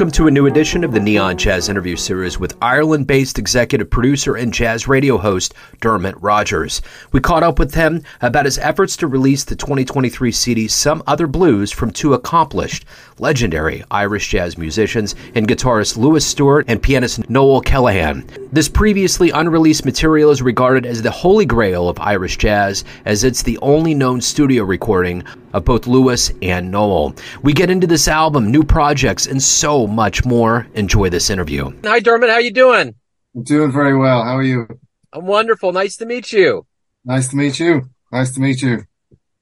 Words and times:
Welcome 0.00 0.12
to 0.12 0.28
a 0.28 0.30
new 0.30 0.46
edition 0.46 0.82
of 0.82 0.92
the 0.92 0.98
Neon 0.98 1.36
Jazz 1.36 1.68
interview 1.68 1.94
series 1.94 2.40
with 2.40 2.56
Ireland 2.62 3.06
based 3.06 3.38
executive 3.38 3.90
producer 3.90 4.34
and 4.34 4.50
jazz 4.50 4.88
radio 4.88 5.18
host 5.18 5.52
Dermot 5.82 6.14
Rogers. 6.22 6.80
We 7.12 7.20
caught 7.20 7.42
up 7.42 7.58
with 7.58 7.74
him 7.74 8.02
about 8.22 8.46
his 8.46 8.56
efforts 8.56 8.96
to 8.96 9.06
release 9.06 9.44
the 9.44 9.56
2023 9.56 10.32
CD 10.32 10.68
Some 10.68 11.02
Other 11.06 11.26
Blues 11.26 11.70
from 11.70 11.90
two 11.90 12.14
accomplished, 12.14 12.86
legendary 13.20 13.84
Irish 13.90 14.28
jazz 14.28 14.56
musicians 14.56 15.14
and 15.34 15.46
guitarist 15.46 15.96
Louis 15.96 16.26
Stewart 16.26 16.64
and 16.68 16.82
pianist 16.82 17.28
Noel 17.28 17.62
Kelehan. 17.62 18.24
This 18.50 18.68
previously 18.68 19.30
unreleased 19.30 19.84
material 19.84 20.30
is 20.30 20.42
regarded 20.42 20.86
as 20.86 21.02
the 21.02 21.10
holy 21.10 21.44
grail 21.44 21.88
of 21.88 22.00
Irish 22.00 22.38
jazz, 22.38 22.84
as 23.04 23.22
it's 23.22 23.42
the 23.42 23.58
only 23.58 23.94
known 23.94 24.20
studio 24.20 24.64
recording 24.64 25.22
of 25.52 25.64
both 25.64 25.86
Louis 25.86 26.32
and 26.42 26.70
Noel. 26.70 27.14
We 27.42 27.52
get 27.52 27.70
into 27.70 27.86
this 27.86 28.08
album, 28.08 28.50
new 28.50 28.64
projects, 28.64 29.26
and 29.26 29.42
so 29.42 29.86
much 29.86 30.24
more. 30.24 30.66
Enjoy 30.74 31.10
this 31.10 31.30
interview. 31.30 31.70
Hi, 31.84 32.00
Dermot. 32.00 32.30
How 32.30 32.38
you 32.38 32.52
doing? 32.52 32.94
I'm 33.34 33.42
doing 33.42 33.70
very 33.70 33.96
well. 33.96 34.24
How 34.24 34.36
are 34.36 34.42
you? 34.42 34.66
I'm 35.12 35.26
wonderful. 35.26 35.72
Nice 35.72 35.96
to 35.96 36.06
meet 36.06 36.32
you. 36.32 36.66
Nice 37.04 37.28
to 37.28 37.36
meet 37.36 37.58
you. 37.60 37.90
Nice 38.12 38.32
to 38.32 38.40
meet 38.40 38.62
you. 38.62 38.84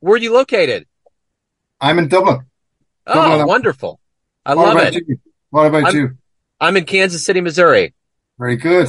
Where 0.01 0.15
are 0.15 0.19
you 0.19 0.33
located? 0.33 0.87
I'm 1.81 1.99
in 1.99 2.09
Dublin. 2.09 2.48
Oh, 3.09 3.47
wonderful. 3.47 4.01
I 4.45 4.55
what 4.55 4.77
love 4.77 4.95
it. 4.95 5.05
You? 5.07 5.17
What 5.51 5.67
about 5.67 5.87
I'm, 5.87 5.97
you? 5.97 6.19
I'm 6.61 6.77
in 6.77 6.85
Kansas 6.85 7.25
City, 7.25 7.41
Missouri. 7.41 7.95
Very 8.39 8.57
good. 8.57 8.89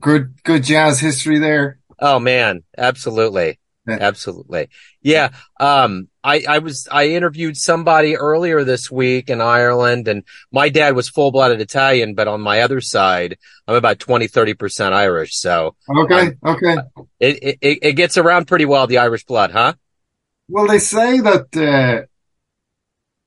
Good, 0.00 0.42
good 0.42 0.62
jazz 0.62 1.00
history 1.00 1.38
there. 1.38 1.78
Oh 1.98 2.18
man, 2.18 2.62
absolutely. 2.76 3.58
Yeah. 3.86 3.98
Absolutely. 4.00 4.68
Yeah. 5.00 5.28
Um, 5.60 6.08
I, 6.24 6.42
I 6.48 6.58
was, 6.58 6.88
I 6.90 7.10
interviewed 7.10 7.56
somebody 7.56 8.16
earlier 8.16 8.64
this 8.64 8.90
week 8.90 9.30
in 9.30 9.40
Ireland 9.40 10.08
and 10.08 10.24
my 10.50 10.68
dad 10.70 10.96
was 10.96 11.08
full 11.08 11.30
blooded 11.30 11.60
Italian, 11.60 12.14
but 12.14 12.26
on 12.26 12.40
my 12.40 12.62
other 12.62 12.80
side, 12.80 13.38
I'm 13.68 13.76
about 13.76 14.00
20, 14.00 14.26
30% 14.26 14.92
Irish. 14.92 15.36
So. 15.36 15.76
Okay. 15.88 16.32
Um, 16.42 16.56
okay. 16.56 16.76
It, 17.20 17.58
it, 17.62 17.78
it 17.80 17.92
gets 17.92 18.18
around 18.18 18.48
pretty 18.48 18.64
well, 18.64 18.88
the 18.88 18.98
Irish 18.98 19.24
blood, 19.24 19.52
huh? 19.52 19.74
Well, 20.48 20.66
they 20.66 20.80
say 20.80 21.20
that, 21.20 21.56
uh, 21.56 22.06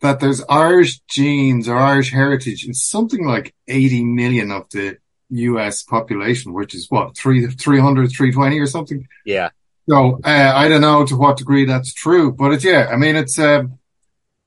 that 0.02 0.20
there's 0.20 0.44
Irish 0.50 1.00
genes 1.10 1.68
or 1.68 1.78
Irish 1.78 2.12
heritage 2.12 2.66
in 2.66 2.74
something 2.74 3.26
like 3.26 3.54
80 3.68 4.06
million 4.06 4.52
of 4.52 4.70
the 4.72 4.98
US 5.30 5.84
population, 5.84 6.54
which 6.54 6.74
is 6.74 6.88
what, 6.90 7.18
three, 7.18 7.46
300, 7.48 8.10
320 8.10 8.60
or 8.60 8.68
something? 8.68 9.08
Yeah. 9.26 9.50
So 9.90 10.20
uh, 10.24 10.52
I 10.56 10.68
don't 10.68 10.82
know 10.82 11.04
to 11.06 11.16
what 11.16 11.38
degree 11.38 11.66
that's 11.66 11.94
true, 11.94 12.32
but 12.32 12.54
it's 12.54 12.64
yeah. 12.64 12.90
I 12.92 12.96
mean, 12.96 13.16
it's 13.16 13.40
um, 13.40 13.80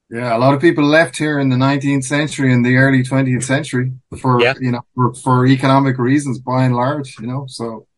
yeah. 0.09 0.37
A 0.37 0.39
lot 0.39 0.55
of 0.55 0.61
people 0.61 0.85
left 0.85 1.19
here 1.19 1.41
in 1.41 1.49
the 1.49 1.57
19th 1.57 2.05
century 2.05 2.53
and 2.53 2.65
the 2.65 2.77
early 2.77 3.03
20th 3.03 3.43
century 3.43 3.93
for 4.21 4.41
yeah. 4.41 4.55
you 4.61 4.71
know 4.71 4.83
for, 4.95 5.15
for 5.15 5.47
economic 5.47 5.99
reasons, 5.99 6.39
by 6.39 6.65
and 6.65 6.77
large. 6.77 7.19
You 7.19 7.27
know, 7.27 7.47
so 7.49 7.89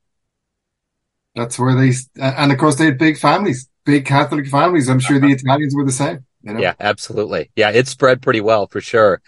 that's 1.34 1.58
where 1.58 1.75
they 1.75 1.92
and 2.16 2.50
of 2.50 2.56
course 2.56 2.77
they 2.77 2.86
had 2.86 2.97
big 2.97 3.19
families, 3.19 3.69
big 3.84 4.06
Catholic 4.06 4.47
families. 4.47 4.88
I'm 4.88 5.00
sure 5.00 5.19
the 5.19 5.27
uh-huh. 5.27 5.36
Italians 5.38 5.75
were 5.77 5.84
the 5.84 5.92
same. 5.92 6.25
You 6.45 6.55
know? 6.55 6.61
Yeah, 6.61 6.75
absolutely. 6.78 7.50
Yeah, 7.56 7.70
it 7.70 7.89
spread 7.89 8.23
pretty 8.23 8.41
well 8.41 8.67
for 8.67 8.81
sure. 8.81 9.23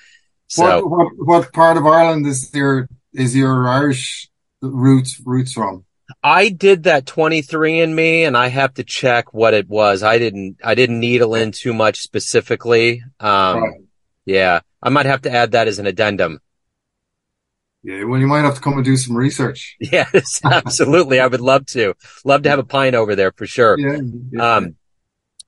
So, 0.48 0.86
what, 0.86 0.90
what, 0.90 1.12
what 1.16 1.52
part 1.52 1.76
of 1.76 1.86
Ireland 1.86 2.26
is 2.26 2.54
your 2.54 2.88
is 3.12 3.34
your 3.34 3.66
Irish 3.68 4.28
roots 4.60 5.20
roots 5.24 5.52
from? 5.52 5.84
I 6.22 6.50
did 6.50 6.84
that 6.84 7.04
23andMe 7.06 8.26
and 8.26 8.36
I 8.36 8.48
have 8.48 8.74
to 8.74 8.84
check 8.84 9.34
what 9.34 9.54
it 9.54 9.68
was. 9.68 10.02
I 10.02 10.18
didn't, 10.18 10.58
I 10.62 10.74
didn't 10.76 11.00
needle 11.00 11.34
in 11.34 11.50
too 11.50 11.74
much 11.74 12.00
specifically. 12.00 13.02
Um, 13.18 13.62
right. 13.62 13.80
yeah, 14.24 14.60
I 14.80 14.90
might 14.90 15.06
have 15.06 15.22
to 15.22 15.32
add 15.32 15.52
that 15.52 15.66
as 15.66 15.80
an 15.80 15.86
addendum. 15.86 16.38
Yeah, 17.82 18.04
well, 18.04 18.20
you 18.20 18.26
might 18.26 18.42
have 18.42 18.56
to 18.56 18.60
come 18.60 18.74
and 18.74 18.84
do 18.84 18.96
some 18.96 19.16
research. 19.16 19.76
Yes, 19.80 20.40
absolutely. 20.44 21.20
I 21.20 21.26
would 21.26 21.40
love 21.40 21.66
to. 21.66 21.94
Love 22.24 22.42
to 22.42 22.50
have 22.50 22.58
a 22.58 22.64
pint 22.64 22.96
over 22.96 23.14
there 23.14 23.32
for 23.32 23.46
sure. 23.46 23.78
Yeah, 23.78 24.00
yeah. 24.32 24.54
Um, 24.56 24.76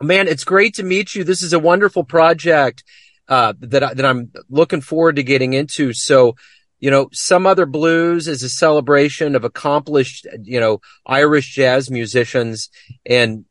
man, 0.00 0.28
it's 0.28 0.44
great 0.44 0.74
to 0.74 0.82
meet 0.82 1.14
you. 1.14 1.24
This 1.24 1.42
is 1.42 1.52
a 1.52 1.58
wonderful 1.58 2.04
project, 2.04 2.84
uh, 3.28 3.52
that, 3.60 3.96
that 3.96 4.06
I'm 4.06 4.30
looking 4.48 4.80
forward 4.80 5.16
to 5.16 5.22
getting 5.22 5.52
into. 5.52 5.92
So, 5.92 6.36
you 6.78 6.90
know, 6.90 7.08
some 7.12 7.46
other 7.46 7.66
blues 7.66 8.28
is 8.28 8.42
a 8.42 8.48
celebration 8.48 9.34
of 9.34 9.44
accomplished, 9.44 10.26
you 10.42 10.60
know, 10.60 10.80
Irish 11.04 11.54
jazz 11.54 11.90
musicians. 11.90 12.70
And 13.04 13.44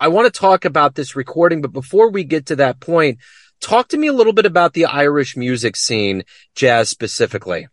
I 0.00 0.08
want 0.08 0.32
to 0.32 0.40
talk 0.40 0.64
about 0.64 0.94
this 0.94 1.16
recording, 1.16 1.60
but 1.60 1.72
before 1.72 2.10
we 2.10 2.24
get 2.24 2.46
to 2.46 2.56
that 2.56 2.78
point, 2.80 3.18
talk 3.60 3.88
to 3.88 3.96
me 3.98 4.06
a 4.06 4.12
little 4.12 4.32
bit 4.32 4.46
about 4.46 4.72
the 4.72 4.86
Irish 4.86 5.36
music 5.36 5.74
scene, 5.76 6.22
jazz 6.54 6.88
specifically. 6.88 7.66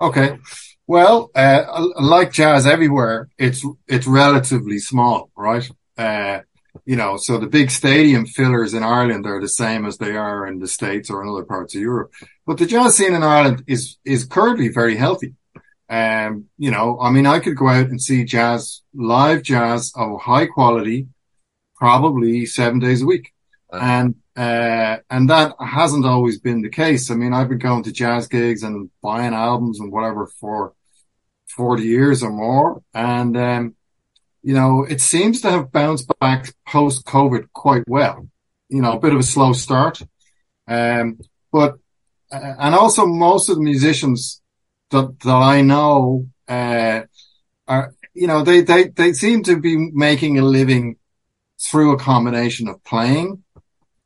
Okay. 0.00 0.38
Well, 0.88 1.30
uh, 1.34 1.88
like 2.00 2.32
jazz 2.32 2.66
everywhere, 2.66 3.28
it's, 3.38 3.64
it's 3.86 4.08
relatively 4.08 4.80
small, 4.80 5.30
right? 5.36 5.70
Uh, 5.96 6.40
you 6.84 6.96
know, 6.96 7.16
so 7.16 7.38
the 7.38 7.46
big 7.46 7.70
stadium 7.70 8.26
fillers 8.26 8.74
in 8.74 8.82
Ireland 8.82 9.26
are 9.26 9.40
the 9.40 9.48
same 9.48 9.84
as 9.84 9.98
they 9.98 10.16
are 10.16 10.46
in 10.46 10.58
the 10.58 10.66
States 10.66 11.10
or 11.10 11.22
in 11.22 11.28
other 11.28 11.44
parts 11.44 11.74
of 11.74 11.80
Europe. 11.80 12.12
But 12.46 12.58
the 12.58 12.66
jazz 12.66 12.96
scene 12.96 13.14
in 13.14 13.22
Ireland 13.22 13.64
is, 13.66 13.98
is 14.04 14.24
currently 14.24 14.68
very 14.68 14.96
healthy. 14.96 15.34
Um, 15.88 16.46
you 16.56 16.70
know, 16.70 16.98
I 17.00 17.10
mean, 17.10 17.26
I 17.26 17.38
could 17.38 17.56
go 17.56 17.68
out 17.68 17.88
and 17.88 18.00
see 18.00 18.24
jazz, 18.24 18.80
live 18.94 19.42
jazz 19.42 19.92
of 19.94 20.20
high 20.22 20.46
quality, 20.46 21.08
probably 21.76 22.46
seven 22.46 22.78
days 22.78 23.02
a 23.02 23.06
week. 23.06 23.32
Uh-huh. 23.70 23.84
And, 23.84 24.14
uh, 24.34 24.98
and 25.10 25.28
that 25.28 25.54
hasn't 25.60 26.06
always 26.06 26.40
been 26.40 26.62
the 26.62 26.70
case. 26.70 27.10
I 27.10 27.14
mean, 27.14 27.34
I've 27.34 27.50
been 27.50 27.58
going 27.58 27.82
to 27.82 27.92
jazz 27.92 28.26
gigs 28.28 28.62
and 28.62 28.90
buying 29.02 29.34
albums 29.34 29.78
and 29.78 29.92
whatever 29.92 30.26
for 30.26 30.72
40 31.48 31.82
years 31.82 32.22
or 32.22 32.30
more. 32.30 32.82
And, 32.94 33.36
um, 33.36 33.76
you 34.42 34.54
know, 34.54 34.84
it 34.84 35.00
seems 35.00 35.40
to 35.40 35.50
have 35.50 35.72
bounced 35.72 36.10
back 36.18 36.52
post 36.66 37.06
COVID 37.06 37.52
quite 37.52 37.84
well. 37.86 38.28
You 38.68 38.82
know, 38.82 38.92
a 38.92 39.00
bit 39.00 39.12
of 39.12 39.20
a 39.20 39.24
slow 39.24 39.52
start. 39.52 40.02
Um, 40.66 41.18
but, 41.52 41.78
uh, 42.30 42.54
and 42.58 42.74
also 42.74 43.06
most 43.06 43.48
of 43.48 43.56
the 43.56 43.62
musicians 43.62 44.40
that, 44.90 45.20
that 45.20 45.30
I 45.30 45.62
know, 45.62 46.28
uh, 46.48 47.02
are, 47.68 47.94
you 48.14 48.26
know, 48.26 48.42
they, 48.42 48.62
they, 48.62 48.88
they 48.88 49.12
seem 49.12 49.42
to 49.44 49.60
be 49.60 49.76
making 49.92 50.38
a 50.38 50.42
living 50.42 50.96
through 51.60 51.92
a 51.92 51.98
combination 51.98 52.68
of 52.68 52.82
playing, 52.84 53.44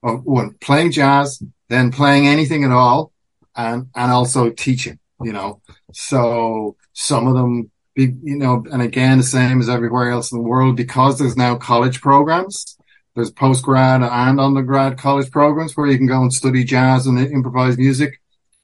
of 0.02 0.24
well, 0.24 0.50
playing 0.60 0.92
jazz, 0.92 1.42
then 1.68 1.90
playing 1.90 2.26
anything 2.26 2.64
at 2.64 2.72
all, 2.72 3.12
and, 3.56 3.88
and 3.94 4.12
also 4.12 4.50
teaching, 4.50 4.98
you 5.22 5.32
know. 5.32 5.62
So 5.92 6.76
some 6.92 7.26
of 7.26 7.34
them 7.34 7.70
be, 7.96 8.14
you 8.22 8.36
know, 8.36 8.64
and 8.70 8.82
again, 8.82 9.18
the 9.18 9.24
same 9.24 9.58
as 9.60 9.68
everywhere 9.68 10.10
else 10.10 10.30
in 10.30 10.38
the 10.38 10.48
world, 10.48 10.76
because 10.76 11.18
there's 11.18 11.36
now 11.36 11.56
college 11.56 12.00
programs, 12.00 12.78
there's 13.14 13.32
postgrad 13.32 14.08
and 14.08 14.38
undergrad 14.38 14.98
college 14.98 15.30
programs 15.30 15.74
where 15.74 15.88
you 15.88 15.96
can 15.96 16.06
go 16.06 16.20
and 16.20 16.32
study 16.32 16.62
jazz 16.62 17.06
and 17.06 17.18
improvised 17.18 17.78
music. 17.78 18.20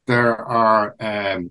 There 0.07 0.37
are, 0.37 0.95
um, 1.01 1.51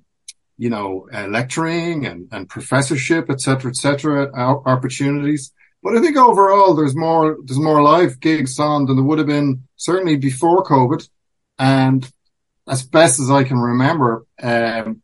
you 0.58 0.70
know, 0.70 1.10
uh, 1.12 1.28
lecturing 1.28 2.06
and, 2.06 2.30
and 2.32 2.48
professorship, 2.48 3.30
et 3.30 3.42
cetera, 3.42 3.72
et 3.72 3.76
cetera, 3.76 4.32
opportunities. 4.66 5.52
But 5.82 5.98
I 5.98 6.02
think 6.02 6.16
overall, 6.16 6.76
there's 6.76 6.96
more, 6.96 7.38
there's 7.44 7.60
more 7.60 7.82
live 7.82 8.20
gigs 8.20 8.60
on 8.60 8.86
than 8.86 8.98
there 8.98 9.06
would 9.06 9.18
have 9.18 9.28
been 9.28 9.68
certainly 9.76 10.18
before 10.18 10.64
COVID. 10.64 11.10
And 11.58 12.08
as 12.68 12.84
best 12.84 13.20
as 13.20 13.32
I 13.32 13.44
can 13.44 13.58
remember, 13.58 14.26
um, 14.42 15.02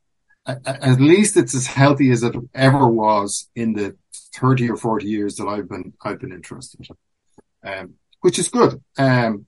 at 0.47 1.01
least 1.01 1.35
it's 1.35 1.53
as 1.53 1.67
healthy 1.67 2.09
as 2.11 2.23
it 2.23 2.35
ever 2.53 2.87
was 2.87 3.49
in 3.55 3.73
the 3.73 3.95
30 4.35 4.69
or 4.69 4.77
40 4.77 5.05
years 5.05 5.35
that 5.35 5.47
I've 5.47 5.67
been, 5.67 5.93
I've 6.03 6.19
been 6.19 6.31
interested, 6.31 6.87
um, 7.63 7.95
which 8.21 8.39
is 8.39 8.47
good. 8.47 8.81
Um, 8.97 9.45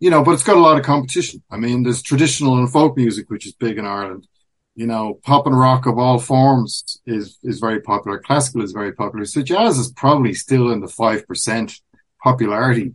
you 0.00 0.10
know, 0.10 0.22
but 0.22 0.32
it's 0.32 0.42
got 0.42 0.56
a 0.56 0.60
lot 0.60 0.78
of 0.78 0.84
competition. 0.84 1.42
I 1.50 1.56
mean, 1.56 1.82
there's 1.82 2.02
traditional 2.02 2.58
and 2.58 2.70
folk 2.70 2.96
music, 2.96 3.30
which 3.30 3.46
is 3.46 3.52
big 3.54 3.78
in 3.78 3.86
Ireland. 3.86 4.26
You 4.74 4.86
know, 4.86 5.20
pop 5.22 5.46
and 5.46 5.58
rock 5.58 5.86
of 5.86 5.98
all 5.98 6.18
forms 6.18 7.00
is, 7.06 7.38
is 7.42 7.60
very 7.60 7.80
popular. 7.80 8.18
Classical 8.18 8.62
is 8.62 8.72
very 8.72 8.92
popular. 8.92 9.24
So 9.24 9.40
jazz 9.40 9.78
is 9.78 9.92
probably 9.92 10.34
still 10.34 10.70
in 10.72 10.80
the 10.80 10.88
5% 10.88 11.80
popularity 12.22 12.94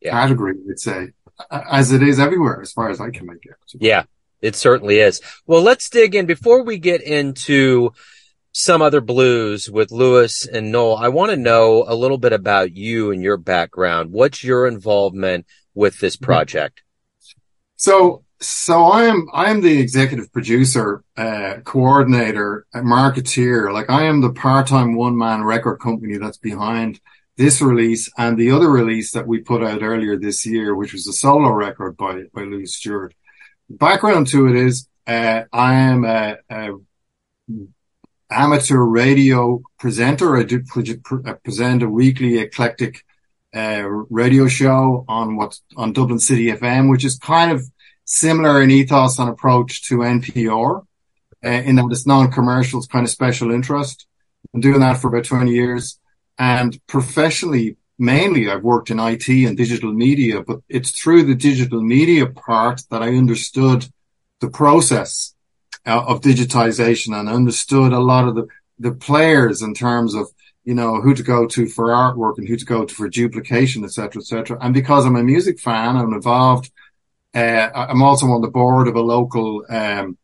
yeah. 0.00 0.12
category, 0.12 0.54
I'd 0.68 0.80
say, 0.80 1.08
as 1.50 1.92
it 1.92 2.02
is 2.02 2.18
everywhere, 2.18 2.60
as 2.62 2.72
far 2.72 2.88
as 2.88 3.00
I 3.00 3.10
can 3.10 3.26
make 3.26 3.44
it. 3.44 3.54
Yeah. 3.78 4.04
It 4.40 4.54
certainly 4.56 4.98
is. 5.00 5.20
Well, 5.46 5.62
let's 5.62 5.90
dig 5.90 6.14
in 6.14 6.26
before 6.26 6.62
we 6.62 6.78
get 6.78 7.02
into 7.02 7.92
some 8.52 8.82
other 8.82 9.00
blues 9.00 9.70
with 9.70 9.92
Louis 9.92 10.46
and 10.46 10.72
Noel. 10.72 10.96
I 10.96 11.08
want 11.08 11.30
to 11.30 11.36
know 11.36 11.84
a 11.86 11.94
little 11.94 12.18
bit 12.18 12.32
about 12.32 12.74
you 12.74 13.10
and 13.10 13.22
your 13.22 13.36
background. 13.36 14.10
What's 14.10 14.42
your 14.42 14.66
involvement 14.66 15.46
with 15.74 16.00
this 16.00 16.16
project? 16.16 16.82
So, 17.76 18.24
so 18.40 18.84
I 18.84 19.04
am, 19.04 19.26
I 19.32 19.50
am 19.50 19.60
the 19.60 19.78
executive 19.78 20.32
producer, 20.32 21.04
uh, 21.16 21.56
coordinator, 21.64 22.66
marketeer. 22.74 23.72
Like 23.72 23.90
I 23.90 24.04
am 24.04 24.20
the 24.20 24.32
part-time 24.32 24.96
one-man 24.96 25.44
record 25.44 25.76
company 25.76 26.16
that's 26.16 26.38
behind 26.38 27.00
this 27.36 27.62
release 27.62 28.10
and 28.18 28.36
the 28.36 28.50
other 28.50 28.68
release 28.68 29.12
that 29.12 29.28
we 29.28 29.38
put 29.38 29.62
out 29.62 29.82
earlier 29.82 30.16
this 30.16 30.44
year, 30.44 30.74
which 30.74 30.92
was 30.92 31.06
a 31.06 31.12
solo 31.12 31.50
record 31.50 31.96
by, 31.96 32.22
by 32.34 32.42
Louis 32.42 32.66
Stewart 32.66 33.14
background 33.68 34.28
to 34.28 34.48
it 34.48 34.56
is 34.56 34.88
uh, 35.06 35.44
I 35.52 35.74
am 35.74 36.04
a, 36.04 36.36
a, 36.50 36.70
amateur 38.30 38.80
radio 38.80 39.62
presenter. 39.78 40.36
I 40.36 40.42
do 40.42 40.62
pre- 40.62 40.96
pre- 40.96 41.34
present 41.44 41.82
a 41.82 41.88
weekly 41.88 42.38
eclectic 42.38 43.04
uh, 43.54 43.84
radio 44.10 44.48
show 44.48 45.04
on 45.08 45.36
what 45.36 45.58
on 45.76 45.92
Dublin 45.92 46.18
City 46.18 46.46
FM, 46.46 46.90
which 46.90 47.04
is 47.04 47.18
kind 47.18 47.50
of 47.52 47.62
similar 48.04 48.62
in 48.62 48.70
ethos 48.70 49.18
and 49.18 49.28
approach 49.28 49.88
to 49.88 49.98
NPR, 49.98 50.84
uh, 51.44 51.48
in 51.48 51.76
that 51.76 51.88
it's 51.90 52.06
non-commercial, 52.06 52.78
it's 52.78 52.88
kind 52.88 53.04
of 53.04 53.10
special 53.10 53.50
interest. 53.50 54.06
I'm 54.54 54.60
doing 54.60 54.80
that 54.80 54.98
for 54.98 55.08
about 55.08 55.24
20 55.24 55.50
years. 55.50 55.98
And 56.38 56.78
professionally, 56.86 57.76
mainly 57.98 58.48
I've 58.48 58.62
worked 58.62 58.90
in 58.90 59.00
IT 59.00 59.28
and 59.28 59.56
digital 59.56 59.92
media, 59.92 60.42
but 60.42 60.60
it's 60.68 60.90
through 60.90 61.24
the 61.24 61.34
digital 61.34 61.82
media 61.82 62.26
part 62.26 62.82
that 62.90 63.02
I 63.02 63.08
understood 63.08 63.86
the 64.40 64.50
process 64.50 65.34
uh, 65.86 66.04
of 66.06 66.20
digitization 66.20 67.18
and 67.18 67.28
understood 67.28 67.92
a 67.92 67.98
lot 67.98 68.28
of 68.28 68.34
the, 68.34 68.46
the 68.78 68.92
players 68.92 69.62
in 69.62 69.74
terms 69.74 70.14
of, 70.14 70.28
you 70.64 70.74
know, 70.74 71.00
who 71.00 71.14
to 71.14 71.22
go 71.22 71.46
to 71.46 71.66
for 71.66 71.86
artwork 71.88 72.38
and 72.38 72.46
who 72.46 72.56
to 72.56 72.64
go 72.64 72.84
to 72.84 72.94
for 72.94 73.08
duplication, 73.08 73.84
etc., 73.84 74.20
etc. 74.20 74.58
And 74.60 74.74
because 74.74 75.04
I'm 75.04 75.16
a 75.16 75.22
music 75.22 75.58
fan, 75.58 75.96
I'm 75.96 76.12
involved. 76.12 76.70
Uh, 77.34 77.68
I'm 77.74 78.02
also 78.02 78.26
on 78.26 78.42
the 78.42 78.48
board 78.48 78.88
of 78.88 78.94
a 78.96 79.00
local, 79.00 79.64
um, 79.68 80.18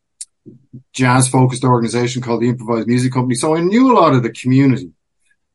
jazz 0.93 1.29
focused 1.29 1.65
organization 1.65 2.23
called 2.23 2.43
the 2.43 2.49
Improvised 2.49 2.89
Music 2.89 3.13
Company. 3.13 3.35
So 3.35 3.57
I 3.57 3.61
knew 3.61 3.93
a 3.93 3.99
lot 3.99 4.15
of 4.15 4.23
the 4.23 4.31
community. 4.31 4.93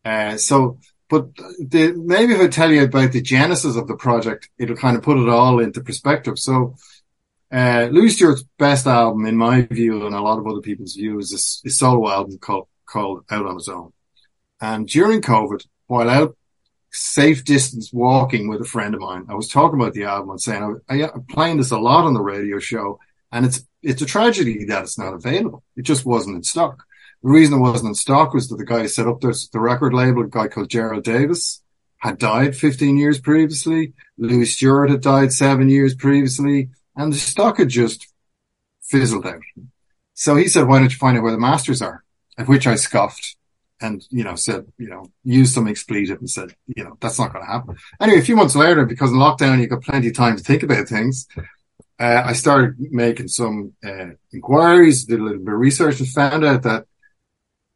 Uh, 0.03 0.37
so, 0.37 0.79
but 1.09 1.35
the, 1.35 1.93
maybe 1.97 2.33
if 2.33 2.39
I 2.39 2.47
tell 2.47 2.71
you 2.71 2.83
about 2.83 3.11
the 3.11 3.21
genesis 3.21 3.75
of 3.75 3.87
the 3.87 3.95
project, 3.95 4.49
it'll 4.59 4.75
kind 4.75 4.95
of 4.95 5.03
put 5.03 5.17
it 5.17 5.27
all 5.27 5.59
into 5.59 5.81
perspective. 5.81 6.37
So, 6.37 6.75
uh, 7.51 7.89
Louis 7.91 8.09
Stewart's 8.09 8.43
best 8.59 8.85
album, 8.85 9.25
in 9.25 9.35
my 9.35 9.63
view, 9.63 10.05
and 10.05 10.13
a 10.13 10.21
lot 10.21 10.37
of 10.37 10.45
other 10.45 10.61
people's 10.61 10.93
view, 10.93 11.17
is 11.17 11.31
this, 11.31 11.61
his 11.63 11.79
solo 11.79 12.09
album 12.09 12.37
called, 12.37 12.67
called 12.85 13.25
Out 13.31 13.47
on 13.47 13.55
His 13.55 13.67
Own. 13.67 13.91
And 14.61 14.87
during 14.87 15.21
COVID, 15.21 15.65
while 15.87 16.09
out 16.09 16.37
safe 16.91 17.43
distance 17.43 17.91
walking 17.91 18.47
with 18.47 18.61
a 18.61 18.65
friend 18.65 18.93
of 18.93 19.01
mine, 19.01 19.25
I 19.29 19.33
was 19.33 19.47
talking 19.47 19.79
about 19.79 19.93
the 19.93 20.03
album 20.03 20.29
and 20.31 20.41
saying, 20.41 20.79
I, 20.87 21.03
I'm 21.03 21.23
playing 21.23 21.57
this 21.57 21.71
a 21.71 21.79
lot 21.79 22.05
on 22.05 22.13
the 22.13 22.21
radio 22.21 22.59
show 22.59 22.99
and 23.31 23.45
it's, 23.45 23.65
it's 23.81 24.01
a 24.01 24.05
tragedy 24.05 24.65
that 24.65 24.83
it's 24.83 24.97
not 24.97 25.13
available. 25.13 25.63
It 25.75 25.83
just 25.83 26.05
wasn't 26.05 26.35
in 26.35 26.43
stock. 26.43 26.83
The 27.23 27.29
reason 27.29 27.55
it 27.55 27.61
wasn't 27.61 27.89
in 27.89 27.95
stock 27.95 28.33
was 28.33 28.47
that 28.47 28.57
the 28.57 28.65
guy 28.65 28.85
set 28.85 29.07
up 29.07 29.19
the, 29.19 29.47
record 29.53 29.93
label, 29.93 30.23
a 30.23 30.27
guy 30.27 30.47
called 30.47 30.69
Gerald 30.69 31.03
Davis, 31.03 31.61
had 31.97 32.17
died 32.17 32.55
15 32.55 32.97
years 32.97 33.19
previously. 33.19 33.93
Louis 34.17 34.45
Stewart 34.45 34.89
had 34.89 35.01
died 35.01 35.33
seven 35.33 35.69
years 35.69 35.95
previously 35.95 36.69
and 36.95 37.11
the 37.11 37.17
stock 37.17 37.57
had 37.57 37.69
just 37.69 38.07
fizzled 38.81 39.25
out. 39.25 39.41
So 40.13 40.35
he 40.35 40.47
said, 40.47 40.67
why 40.67 40.79
don't 40.79 40.91
you 40.91 40.97
find 40.97 41.17
out 41.17 41.23
where 41.23 41.31
the 41.31 41.37
masters 41.37 41.81
are? 41.81 42.03
At 42.37 42.47
which 42.47 42.67
I 42.67 42.75
scoffed 42.75 43.35
and, 43.81 44.05
you 44.09 44.23
know, 44.23 44.35
said, 44.35 44.65
you 44.77 44.89
know, 44.89 45.05
used 45.23 45.53
some 45.53 45.67
expletive 45.67 46.19
and 46.19 46.29
said, 46.29 46.55
you 46.67 46.83
know, 46.83 46.97
that's 46.99 47.19
not 47.19 47.33
going 47.33 47.45
to 47.45 47.51
happen. 47.51 47.77
Anyway, 48.01 48.19
a 48.19 48.23
few 48.23 48.35
months 48.35 48.55
later, 48.55 48.85
because 48.85 49.11
in 49.11 49.17
lockdown, 49.17 49.59
you 49.59 49.67
got 49.67 49.83
plenty 49.83 50.07
of 50.07 50.15
time 50.15 50.37
to 50.37 50.43
think 50.43 50.63
about 50.63 50.87
things. 50.87 51.27
Uh, 51.99 52.23
I 52.25 52.33
started 52.33 52.75
making 52.79 53.27
some 53.27 53.73
uh, 53.85 54.11
inquiries, 54.31 55.05
did 55.05 55.19
a 55.19 55.23
little 55.23 55.39
bit 55.39 55.53
of 55.53 55.59
research 55.59 55.99
and 55.99 56.07
found 56.09 56.45
out 56.45 56.63
that 56.63 56.85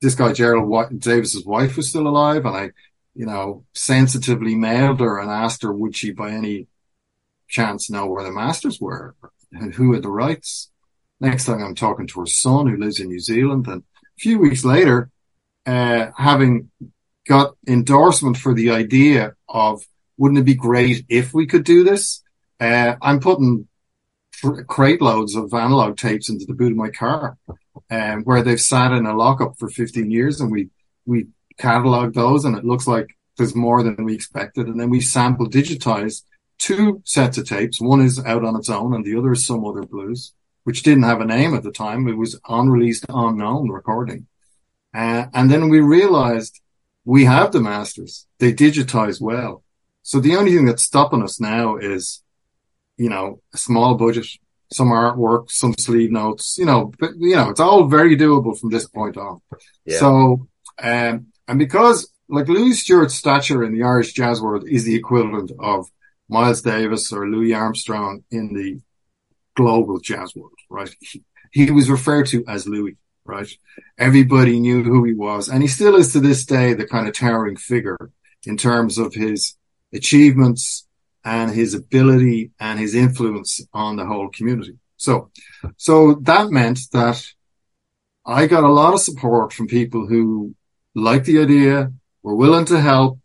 this 0.03 0.15
guy, 0.15 0.33
Gerald 0.33 0.99
Davis's 0.99 1.45
wife 1.45 1.77
was 1.77 1.89
still 1.89 2.07
alive. 2.07 2.45
And 2.45 2.55
I, 2.55 2.71
you 3.15 3.25
know, 3.25 3.63
sensitively 3.73 4.53
mailed 4.53 4.99
her 4.99 5.17
and 5.17 5.31
asked 5.31 5.63
her, 5.63 5.71
would 5.71 5.95
she 5.95 6.11
by 6.11 6.31
any 6.31 6.67
chance 7.47 7.89
know 7.89 8.05
where 8.05 8.23
the 8.23 8.31
masters 8.31 8.79
were 8.81 9.15
and 9.51 9.73
who 9.73 9.93
had 9.93 10.03
the 10.03 10.11
rights? 10.11 10.69
Next 11.19 11.45
thing 11.45 11.63
I'm 11.63 11.73
talking 11.73 12.05
to 12.07 12.19
her 12.19 12.25
son 12.25 12.67
who 12.67 12.75
lives 12.75 12.99
in 12.99 13.07
New 13.07 13.19
Zealand. 13.19 13.65
And 13.67 13.81
a 13.81 14.19
few 14.19 14.39
weeks 14.39 14.65
later, 14.65 15.09
uh, 15.65 16.07
having 16.17 16.69
got 17.25 17.55
endorsement 17.65 18.37
for 18.37 18.53
the 18.53 18.71
idea 18.71 19.35
of 19.47 19.85
wouldn't 20.17 20.39
it 20.39 20.45
be 20.45 20.55
great 20.55 21.05
if 21.07 21.33
we 21.33 21.47
could 21.47 21.63
do 21.63 21.85
this? 21.85 22.21
Uh, 22.59 22.95
I'm 23.01 23.21
putting 23.21 23.69
crate 24.67 25.01
loads 25.01 25.35
of 25.35 25.53
analog 25.53 25.95
tapes 25.95 26.29
into 26.29 26.45
the 26.45 26.53
boot 26.53 26.71
of 26.71 26.77
my 26.77 26.89
car, 26.89 27.37
um, 27.89 28.23
where 28.23 28.41
they've 28.41 28.61
sat 28.61 28.91
in 28.91 29.05
a 29.05 29.15
lockup 29.15 29.57
for 29.57 29.69
15 29.69 30.09
years 30.11 30.41
and 30.41 30.51
we, 30.51 30.69
we 31.05 31.27
catalog 31.57 32.13
those 32.13 32.45
and 32.45 32.57
it 32.57 32.65
looks 32.65 32.87
like 32.87 33.07
there's 33.37 33.55
more 33.55 33.83
than 33.83 34.03
we 34.03 34.13
expected. 34.13 34.67
And 34.67 34.79
then 34.79 34.89
we 34.89 35.01
sample 35.01 35.49
digitize 35.49 36.23
two 36.59 37.01
sets 37.05 37.37
of 37.37 37.47
tapes. 37.47 37.81
One 37.81 38.01
is 38.01 38.23
out 38.23 38.45
on 38.45 38.55
its 38.55 38.69
own 38.69 38.93
and 38.93 39.03
the 39.03 39.17
other 39.17 39.33
is 39.33 39.45
some 39.45 39.65
other 39.65 39.83
blues, 39.83 40.33
which 40.63 40.83
didn't 40.83 41.03
have 41.03 41.21
a 41.21 41.25
name 41.25 41.53
at 41.55 41.63
the 41.63 41.71
time. 41.71 42.07
It 42.07 42.17
was 42.17 42.39
unreleased, 42.47 43.05
unknown 43.09 43.69
recording. 43.69 44.27
Uh, 44.93 45.25
and 45.33 45.49
then 45.49 45.69
we 45.69 45.79
realized 45.79 46.61
we 47.05 47.25
have 47.25 47.51
the 47.51 47.59
masters. 47.59 48.27
They 48.39 48.53
digitize 48.53 49.19
well. 49.19 49.63
So 50.03 50.19
the 50.19 50.35
only 50.35 50.51
thing 50.51 50.65
that's 50.65 50.83
stopping 50.83 51.23
us 51.23 51.39
now 51.39 51.77
is 51.77 52.23
you 52.97 53.09
know, 53.09 53.41
a 53.53 53.57
small 53.57 53.95
budget, 53.95 54.27
some 54.73 54.89
artwork, 54.89 55.49
some 55.51 55.73
sleeve 55.77 56.11
notes, 56.11 56.57
you 56.57 56.65
know, 56.65 56.91
but, 56.99 57.11
you 57.17 57.35
know, 57.35 57.49
it's 57.49 57.59
all 57.59 57.85
very 57.85 58.17
doable 58.17 58.57
from 58.57 58.69
this 58.69 58.87
point 58.87 59.17
on. 59.17 59.41
Yeah. 59.85 59.99
So, 59.99 60.47
um, 60.81 61.27
and 61.47 61.59
because 61.59 62.11
like 62.29 62.47
Louis 62.47 62.73
Stewart's 62.73 63.15
stature 63.15 63.63
in 63.63 63.73
the 63.73 63.83
Irish 63.83 64.13
jazz 64.13 64.41
world 64.41 64.65
is 64.67 64.85
the 64.85 64.95
equivalent 64.95 65.51
of 65.59 65.87
Miles 66.29 66.61
Davis 66.61 67.11
or 67.11 67.27
Louis 67.27 67.53
Armstrong 67.53 68.23
in 68.31 68.53
the 68.53 68.79
global 69.55 69.99
jazz 69.99 70.33
world, 70.35 70.57
right? 70.69 70.93
He, 70.99 71.23
he 71.51 71.71
was 71.71 71.89
referred 71.89 72.27
to 72.27 72.43
as 72.47 72.67
Louis, 72.67 72.97
right? 73.25 73.47
Everybody 73.97 74.59
knew 74.59 74.83
who 74.83 75.03
he 75.03 75.13
was 75.13 75.49
and 75.49 75.61
he 75.61 75.67
still 75.67 75.95
is 75.95 76.13
to 76.13 76.19
this 76.19 76.45
day 76.45 76.73
the 76.73 76.87
kind 76.87 77.07
of 77.07 77.13
towering 77.13 77.57
figure 77.57 78.11
in 78.45 78.57
terms 78.57 78.97
of 78.97 79.13
his 79.13 79.55
achievements, 79.93 80.87
and 81.23 81.51
his 81.51 81.73
ability 81.73 82.51
and 82.59 82.79
his 82.79 82.95
influence 82.95 83.61
on 83.73 83.95
the 83.95 84.05
whole 84.05 84.29
community. 84.29 84.77
So, 84.97 85.31
so 85.77 86.15
that 86.21 86.51
meant 86.51 86.79
that 86.91 87.23
I 88.25 88.47
got 88.47 88.63
a 88.63 88.71
lot 88.71 88.93
of 88.93 89.01
support 89.01 89.53
from 89.53 89.67
people 89.67 90.07
who 90.07 90.55
liked 90.95 91.25
the 91.25 91.39
idea, 91.39 91.91
were 92.21 92.35
willing 92.35 92.65
to 92.65 92.79
help, 92.79 93.19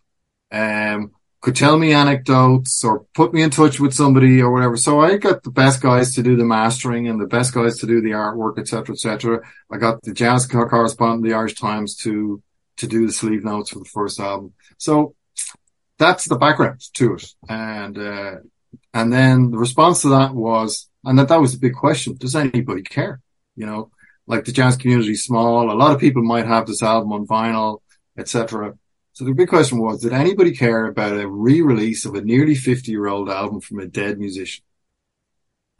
um, 0.50 1.12
could 1.40 1.54
tell 1.54 1.78
me 1.78 1.92
anecdotes 1.92 2.82
or 2.84 3.06
put 3.14 3.32
me 3.32 3.42
in 3.42 3.50
touch 3.50 3.78
with 3.78 3.94
somebody 3.94 4.40
or 4.40 4.50
whatever. 4.52 4.76
So 4.76 5.00
I 5.00 5.16
got 5.18 5.44
the 5.44 5.50
best 5.50 5.80
guys 5.80 6.14
to 6.14 6.22
do 6.22 6.36
the 6.36 6.44
mastering 6.44 7.06
and 7.06 7.20
the 7.20 7.26
best 7.26 7.54
guys 7.54 7.78
to 7.78 7.86
do 7.86 8.00
the 8.00 8.10
artwork, 8.10 8.58
etc., 8.58 8.94
etc. 8.94 9.40
I 9.70 9.76
got 9.76 10.02
the 10.02 10.12
jazz 10.12 10.46
correspondent 10.46 11.24
the 11.24 11.34
Irish 11.34 11.54
Times 11.54 11.94
to 11.98 12.42
to 12.78 12.86
do 12.86 13.06
the 13.06 13.12
sleeve 13.12 13.44
notes 13.44 13.70
for 13.70 13.80
the 13.80 13.84
first 13.84 14.20
album. 14.20 14.54
So 14.78 15.14
that's 15.98 16.26
the 16.28 16.36
background 16.36 16.80
to 16.94 17.14
it. 17.14 17.26
And, 17.48 17.98
uh, 17.98 18.36
and 18.94 19.12
then 19.12 19.50
the 19.50 19.58
response 19.58 20.02
to 20.02 20.10
that 20.10 20.34
was, 20.34 20.88
and 21.04 21.18
that 21.18 21.28
that 21.28 21.40
was 21.40 21.54
a 21.54 21.58
big 21.58 21.74
question. 21.74 22.16
Does 22.16 22.36
anybody 22.36 22.82
care? 22.82 23.20
You 23.56 23.66
know, 23.66 23.90
like 24.26 24.44
the 24.44 24.52
jazz 24.52 24.76
community 24.76 25.12
is 25.12 25.24
small. 25.24 25.70
A 25.70 25.74
lot 25.74 25.94
of 25.94 26.00
people 26.00 26.22
might 26.22 26.46
have 26.46 26.66
this 26.66 26.82
album 26.82 27.12
on 27.12 27.26
vinyl, 27.26 27.80
etc. 28.16 28.74
So 29.14 29.24
the 29.24 29.32
big 29.32 29.48
question 29.48 29.80
was, 29.80 30.00
did 30.00 30.12
anybody 30.12 30.54
care 30.54 30.86
about 30.86 31.18
a 31.18 31.28
re-release 31.28 32.04
of 32.04 32.14
a 32.14 32.20
nearly 32.20 32.54
50 32.54 32.90
year 32.90 33.08
old 33.08 33.28
album 33.28 33.60
from 33.60 33.80
a 33.80 33.86
dead 33.86 34.18
musician? 34.18 34.64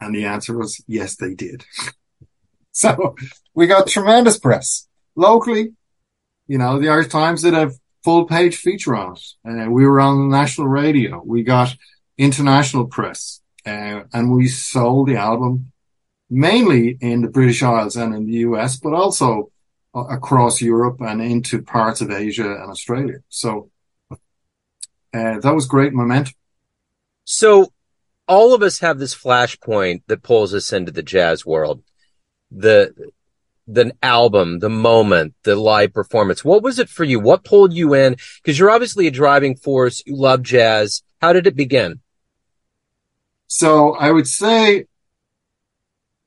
And 0.01 0.15
the 0.15 0.25
answer 0.25 0.57
was, 0.57 0.83
yes, 0.87 1.15
they 1.15 1.35
did. 1.35 1.65
so 2.71 3.15
we 3.53 3.67
got 3.67 3.87
tremendous 3.87 4.39
press 4.39 4.87
locally. 5.15 5.73
You 6.47 6.57
know, 6.57 6.79
the 6.79 6.89
Irish 6.89 7.09
Times 7.09 7.43
did 7.43 7.53
a 7.53 7.71
full 8.03 8.25
page 8.25 8.55
feature 8.55 8.95
on 8.95 9.15
it. 9.15 9.67
Uh, 9.67 9.69
we 9.69 9.85
were 9.85 9.99
on 9.99 10.29
national 10.29 10.67
radio. 10.67 11.21
We 11.25 11.43
got 11.43 11.75
international 12.17 12.87
press, 12.87 13.41
uh, 13.65 14.03
and 14.13 14.31
we 14.31 14.47
sold 14.47 15.07
the 15.07 15.17
album 15.17 15.71
mainly 16.29 16.97
in 17.01 17.21
the 17.21 17.27
British 17.27 17.63
Isles 17.63 17.95
and 17.95 18.13
in 18.13 18.25
the 18.25 18.37
US, 18.49 18.77
but 18.77 18.93
also 18.93 19.51
uh, 19.95 20.05
across 20.05 20.61
Europe 20.61 21.01
and 21.01 21.21
into 21.21 21.61
parts 21.61 22.01
of 22.01 22.11
Asia 22.11 22.45
and 22.45 22.69
Australia. 22.69 23.17
So 23.29 23.71
uh, 24.11 25.39
that 25.39 25.55
was 25.55 25.65
great 25.65 25.93
momentum. 25.93 26.33
So 27.25 27.73
all 28.27 28.53
of 28.53 28.61
us 28.61 28.79
have 28.79 28.99
this 28.99 29.15
flashpoint 29.15 30.03
that 30.07 30.23
pulls 30.23 30.53
us 30.53 30.71
into 30.71 30.91
the 30.91 31.03
jazz 31.03 31.45
world. 31.45 31.83
The 32.51 32.93
the 33.73 33.93
album, 34.01 34.59
the 34.59 34.69
moment, 34.69 35.35
the 35.43 35.55
live 35.55 35.93
performance? 35.93 36.43
What 36.43 36.63
was 36.63 36.79
it 36.79 36.89
for 36.89 37.03
you? 37.03 37.19
What 37.19 37.43
pulled 37.43 37.73
you 37.73 37.93
in? 37.93 38.15
Because 38.41 38.57
you're 38.57 38.69
obviously 38.69 39.07
a 39.07 39.11
driving 39.11 39.55
force. 39.55 40.03
You 40.05 40.15
love 40.15 40.43
jazz. 40.43 41.03
How 41.21 41.33
did 41.33 41.47
it 41.47 41.55
begin? 41.55 42.01
So 43.47 43.95
I 43.95 44.11
would 44.11 44.27
say 44.27 44.85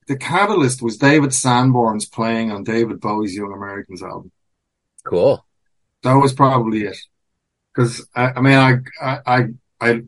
the 0.06 0.16
catalyst 0.16 0.82
was 0.82 0.96
David 0.96 1.32
Sanborn's 1.32 2.06
playing 2.06 2.50
on 2.50 2.64
David 2.64 3.00
Bowie's 3.00 3.34
Young 3.34 3.52
Americans 3.52 4.02
album. 4.02 4.32
Cool. 5.04 5.44
That 6.02 6.14
was 6.14 6.32
probably 6.32 6.82
it. 6.82 6.98
Cause 7.74 8.06
I, 8.14 8.32
I 8.32 8.40
mean, 8.40 8.54
I, 8.54 8.78
I, 9.00 9.18
I, 9.26 9.48
I 9.80 10.00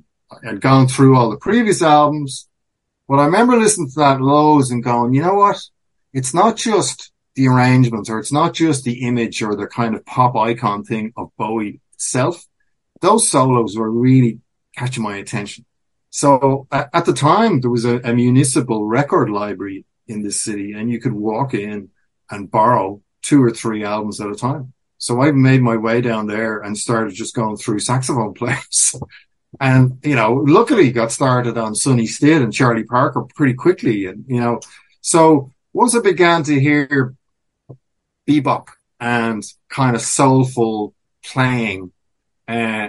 had 0.43 0.61
gone 0.61 0.89
through 0.89 1.17
all 1.17 1.31
the 1.31 1.37
previous 1.37 1.83
albums, 1.83 2.49
but 3.09 3.17
I 3.17 3.27
remember 3.27 3.57
listening 3.57 3.89
to 3.91 4.01
that 4.01 4.21
lows 4.21 4.71
and 4.71 4.83
going, 4.83 5.15
you 5.15 5.23
know 5.23 5.35
what? 5.35 5.61
it's 6.15 6.33
not 6.33 6.57
just 6.57 7.13
the 7.35 7.49
arrangements 7.49 8.09
or 8.09 8.19
it's 8.19 8.33
not 8.33 8.55
just 8.55 8.85
the 8.85 9.07
image 9.07 9.43
or 9.43 9.57
the 9.57 9.67
kind 9.67 9.95
of 9.95 10.07
pop 10.07 10.37
icon 10.37 10.85
thing 10.85 11.13
of 11.17 11.31
Bowie 11.37 11.81
itself. 11.93 12.47
Those 13.01 13.29
solos 13.29 13.77
were 13.77 13.91
really 13.91 14.41
catching 14.77 15.03
my 15.03 15.17
attention. 15.17 15.65
So 16.11 16.69
at 16.71 17.05
the 17.05 17.13
time, 17.13 17.61
there 17.61 17.71
was 17.71 17.85
a, 17.85 17.99
a 17.99 18.15
municipal 18.15 18.87
record 18.87 19.31
library 19.31 19.85
in 20.07 20.23
this 20.23 20.41
city 20.41 20.73
and 20.73 20.91
you 20.91 21.01
could 21.01 21.13
walk 21.13 21.55
in 21.55 21.91
and 22.31 22.51
borrow 22.51 23.03
two 23.23 23.43
or 23.43 23.51
three 23.51 23.85
albums 23.85 24.21
at 24.21 24.31
a 24.31 24.37
time. 24.37 24.73
So 24.99 25.21
I 25.21 25.33
made 25.33 25.61
my 25.61 25.77
way 25.77 26.01
down 26.01 26.27
there 26.27 26.61
and 26.61 26.79
started 26.79 27.15
just 27.15 27.35
going 27.35 27.57
through 27.57 27.81
saxophone 27.81 28.35
players. 28.41 28.95
and, 29.61 29.99
you 30.05 30.15
know, 30.15 30.35
luckily 30.47 30.93
got 30.93 31.11
started 31.11 31.59
on 31.59 31.75
Sonny 31.75 32.07
Stitt 32.07 32.43
and 32.43 32.53
Charlie 32.53 32.85
Parker 32.85 33.25
pretty 33.35 33.55
quickly. 33.55 34.07
And, 34.07 34.25
you 34.29 34.41
know, 34.41 34.61
so 35.01 35.51
once 35.73 35.97
I 35.97 36.01
began 36.01 36.45
to 36.45 36.61
hear 36.61 37.15
bebop 38.29 38.69
and 39.01 39.45
kind 39.69 39.95
of 39.95 40.03
soulful 40.03 40.95
playing, 41.25 41.93
uh, 42.49 42.89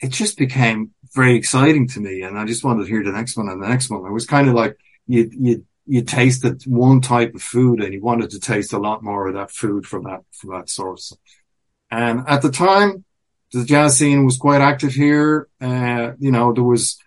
it 0.00 0.10
just 0.10 0.38
became 0.38 0.92
very 1.14 1.36
exciting 1.36 1.88
to 1.88 2.00
me. 2.00 2.22
And 2.22 2.38
I 2.38 2.44
just 2.44 2.64
wanted 2.64 2.84
to 2.84 2.88
hear 2.88 3.02
the 3.02 3.12
next 3.12 3.36
one 3.36 3.48
and 3.48 3.62
the 3.62 3.68
next 3.68 3.90
one. 3.90 4.04
It 4.06 4.12
was 4.12 4.26
kind 4.26 4.48
of 4.48 4.54
like 4.54 4.76
you, 5.06 5.30
you, 5.32 5.66
you 5.86 6.02
tasted 6.02 6.62
one 6.66 7.00
type 7.00 7.34
of 7.34 7.42
food 7.42 7.82
and 7.82 7.92
you 7.92 8.02
wanted 8.02 8.30
to 8.30 8.40
taste 8.40 8.72
a 8.72 8.78
lot 8.78 9.02
more 9.02 9.28
of 9.28 9.34
that 9.34 9.50
food 9.50 9.86
from 9.86 10.04
that, 10.04 10.20
from 10.32 10.50
that 10.50 10.68
source. 10.68 11.16
And 11.90 12.24
at 12.28 12.42
the 12.42 12.50
time, 12.50 13.04
the 13.52 13.64
jazz 13.64 13.96
scene 13.96 14.24
was 14.24 14.36
quite 14.36 14.60
active 14.60 14.92
here. 14.92 15.48
Uh, 15.60 16.12
you 16.18 16.30
know, 16.30 16.52
there 16.52 16.62
was 16.62 16.98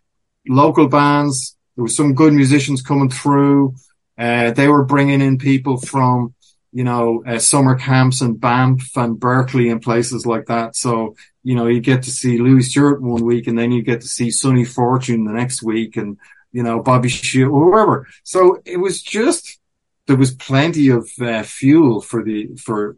local 0.47 0.87
bands. 0.87 1.55
There 1.75 1.83
was 1.83 1.95
some 1.95 2.15
good 2.15 2.33
musicians 2.33 2.81
coming 2.81 3.09
through. 3.09 3.75
Uh, 4.17 4.51
they 4.51 4.67
were 4.67 4.83
bringing 4.83 5.21
in 5.21 5.37
people 5.37 5.77
from, 5.77 6.33
you 6.71 6.83
know, 6.83 7.23
uh, 7.27 7.37
summer 7.39 7.75
camps 7.75 8.21
and 8.21 8.39
Banff 8.39 8.95
and 8.95 9.19
Berklee 9.19 9.71
and 9.71 9.81
places 9.81 10.25
like 10.25 10.45
that. 10.45 10.75
So, 10.75 11.15
you 11.43 11.55
know, 11.55 11.67
you 11.67 11.81
get 11.81 12.03
to 12.03 12.11
see 12.11 12.37
Louis 12.37 12.63
Stewart 12.63 13.01
one 13.01 13.25
week 13.25 13.47
and 13.47 13.57
then 13.57 13.71
you 13.71 13.81
get 13.81 14.01
to 14.01 14.07
see 14.07 14.31
Sonny 14.31 14.63
Fortune 14.63 15.25
the 15.25 15.33
next 15.33 15.61
week 15.61 15.97
and, 15.97 16.17
you 16.51 16.63
know, 16.63 16.81
Bobby 16.81 17.09
Shield 17.09 17.51
or 17.51 17.71
whoever. 17.71 18.07
So 18.23 18.61
it 18.65 18.77
was 18.77 19.01
just, 19.01 19.59
there 20.07 20.15
was 20.15 20.33
plenty 20.33 20.89
of 20.89 21.09
uh, 21.19 21.43
fuel 21.43 22.01
for 22.01 22.23
the, 22.23 22.55
for, 22.55 22.95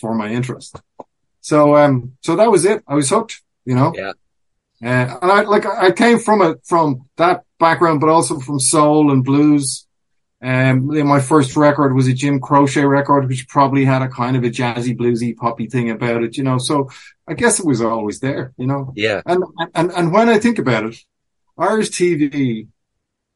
for 0.00 0.14
my 0.14 0.30
interest. 0.30 0.80
So, 1.40 1.76
um, 1.76 2.16
so 2.22 2.36
that 2.36 2.50
was 2.50 2.64
it. 2.64 2.82
I 2.86 2.94
was 2.94 3.10
hooked, 3.10 3.42
you 3.64 3.74
know? 3.74 3.92
Yeah. 3.94 4.12
Uh, 4.84 5.18
and 5.22 5.30
I, 5.30 5.42
like, 5.42 5.64
I 5.64 5.92
came 5.92 6.18
from 6.18 6.42
it, 6.42 6.58
from 6.64 7.08
that 7.16 7.44
background, 7.60 8.00
but 8.00 8.08
also 8.08 8.40
from 8.40 8.58
soul 8.58 9.12
and 9.12 9.24
blues. 9.24 9.86
Um, 10.42 10.86
my 11.06 11.20
first 11.20 11.56
record 11.56 11.94
was 11.94 12.08
a 12.08 12.12
Jim 12.12 12.40
Croce 12.40 12.82
record, 12.84 13.28
which 13.28 13.48
probably 13.48 13.84
had 13.84 14.02
a 14.02 14.08
kind 14.08 14.36
of 14.36 14.42
a 14.42 14.50
jazzy, 14.50 14.96
bluesy, 14.96 15.36
poppy 15.36 15.68
thing 15.68 15.90
about 15.90 16.24
it, 16.24 16.36
you 16.36 16.42
know. 16.42 16.58
So 16.58 16.90
I 17.28 17.34
guess 17.34 17.60
it 17.60 17.66
was 17.66 17.80
always 17.80 18.20
there, 18.20 18.52
you 18.56 18.66
know. 18.66 18.92
Yeah. 18.96 19.22
And 19.24 19.44
and 19.74 19.92
and 19.92 20.12
when 20.12 20.28
I 20.28 20.38
think 20.38 20.58
about 20.58 20.84
it, 20.84 20.96
Irish 21.56 21.90
TV 21.90 22.66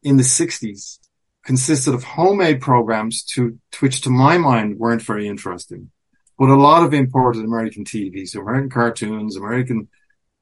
in 0.03 0.17
the 0.17 0.25
'60s 0.25 0.99
consisted 1.45 1.95
of 1.95 2.03
homemade 2.03 2.61
programs 2.61 3.23
to, 3.23 3.57
to 3.71 3.79
which, 3.79 4.01
to 4.01 4.11
my 4.11 4.37
mind, 4.37 4.77
weren't 4.79 5.03
very 5.03 5.29
interesting 5.29 5.91
but 6.39 6.49
a 6.49 6.55
lot 6.55 6.85
of 6.85 6.93
imported 6.93 7.45
American 7.45 7.85
TV, 7.85 8.29
so 8.29 8.41
American 8.41 8.71
cartoons, 8.71 9.37
American 9.37 9.89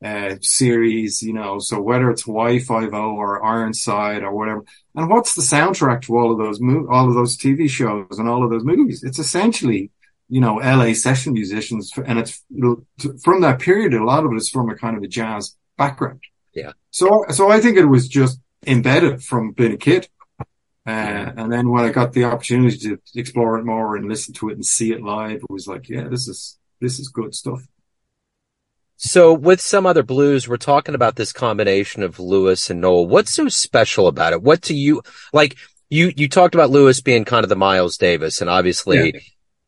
uh, 0.04 0.36
series, 0.42 1.22
you 1.22 1.32
know, 1.32 1.58
so 1.58 1.80
whether 1.80 2.10
it's 2.10 2.24
Y50 2.24 2.92
or 2.92 3.42
Ironside 3.42 4.22
or 4.22 4.34
whatever. 4.34 4.64
And 4.94 5.08
what's 5.08 5.34
the 5.34 5.42
soundtrack 5.42 6.02
to 6.02 6.16
all 6.16 6.30
of 6.30 6.38
those 6.38 6.60
mo- 6.60 6.86
all 6.90 7.08
of 7.08 7.14
those 7.14 7.38
TV 7.38 7.70
shows 7.70 8.18
and 8.18 8.28
all 8.28 8.44
of 8.44 8.50
those 8.50 8.64
movies? 8.64 9.02
It's 9.02 9.18
essentially, 9.18 9.90
you 10.28 10.42
know, 10.42 10.56
LA 10.56 10.92
session 10.92 11.32
musicians. 11.32 11.90
And 12.04 12.18
it's 12.18 12.44
from 13.22 13.40
that 13.40 13.60
period, 13.60 13.94
a 13.94 14.04
lot 14.04 14.24
of 14.24 14.32
it 14.32 14.36
is 14.36 14.50
from 14.50 14.68
a 14.68 14.76
kind 14.76 14.96
of 14.96 15.02
a 15.02 15.08
jazz 15.08 15.56
background. 15.78 16.20
Yeah. 16.52 16.72
So, 16.90 17.24
so 17.30 17.50
I 17.50 17.60
think 17.60 17.78
it 17.78 17.86
was 17.86 18.06
just 18.06 18.38
embedded 18.66 19.22
from 19.22 19.52
being 19.52 19.72
a 19.72 19.78
kid. 19.78 20.08
Uh, 20.86 21.32
and 21.36 21.50
then 21.50 21.70
when 21.70 21.82
I 21.82 21.88
got 21.88 22.12
the 22.12 22.24
opportunity 22.24 22.76
to 22.78 22.98
explore 23.14 23.58
it 23.58 23.64
more 23.64 23.96
and 23.96 24.06
listen 24.06 24.34
to 24.34 24.50
it 24.50 24.54
and 24.54 24.66
see 24.66 24.92
it 24.92 25.02
live, 25.02 25.36
it 25.36 25.50
was 25.50 25.66
like, 25.66 25.88
yeah, 25.88 26.08
this 26.08 26.28
is, 26.28 26.58
this 26.78 26.98
is 26.98 27.08
good 27.08 27.34
stuff. 27.34 27.66
So 28.96 29.34
with 29.34 29.60
some 29.60 29.86
other 29.86 30.02
blues, 30.02 30.48
we're 30.48 30.56
talking 30.56 30.94
about 30.94 31.16
this 31.16 31.32
combination 31.32 32.02
of 32.02 32.20
Louis 32.20 32.70
and 32.70 32.80
Noel. 32.80 33.06
What's 33.06 33.34
so 33.34 33.48
special 33.48 34.06
about 34.06 34.32
it? 34.32 34.42
What 34.42 34.60
do 34.60 34.74
you 34.74 35.02
like? 35.32 35.56
You, 35.90 36.12
you 36.16 36.28
talked 36.28 36.54
about 36.54 36.70
Louis 36.70 37.00
being 37.00 37.24
kind 37.24 37.44
of 37.44 37.48
the 37.48 37.56
Miles 37.56 37.96
Davis 37.96 38.40
and 38.40 38.48
obviously 38.48 39.12
yeah 39.14 39.20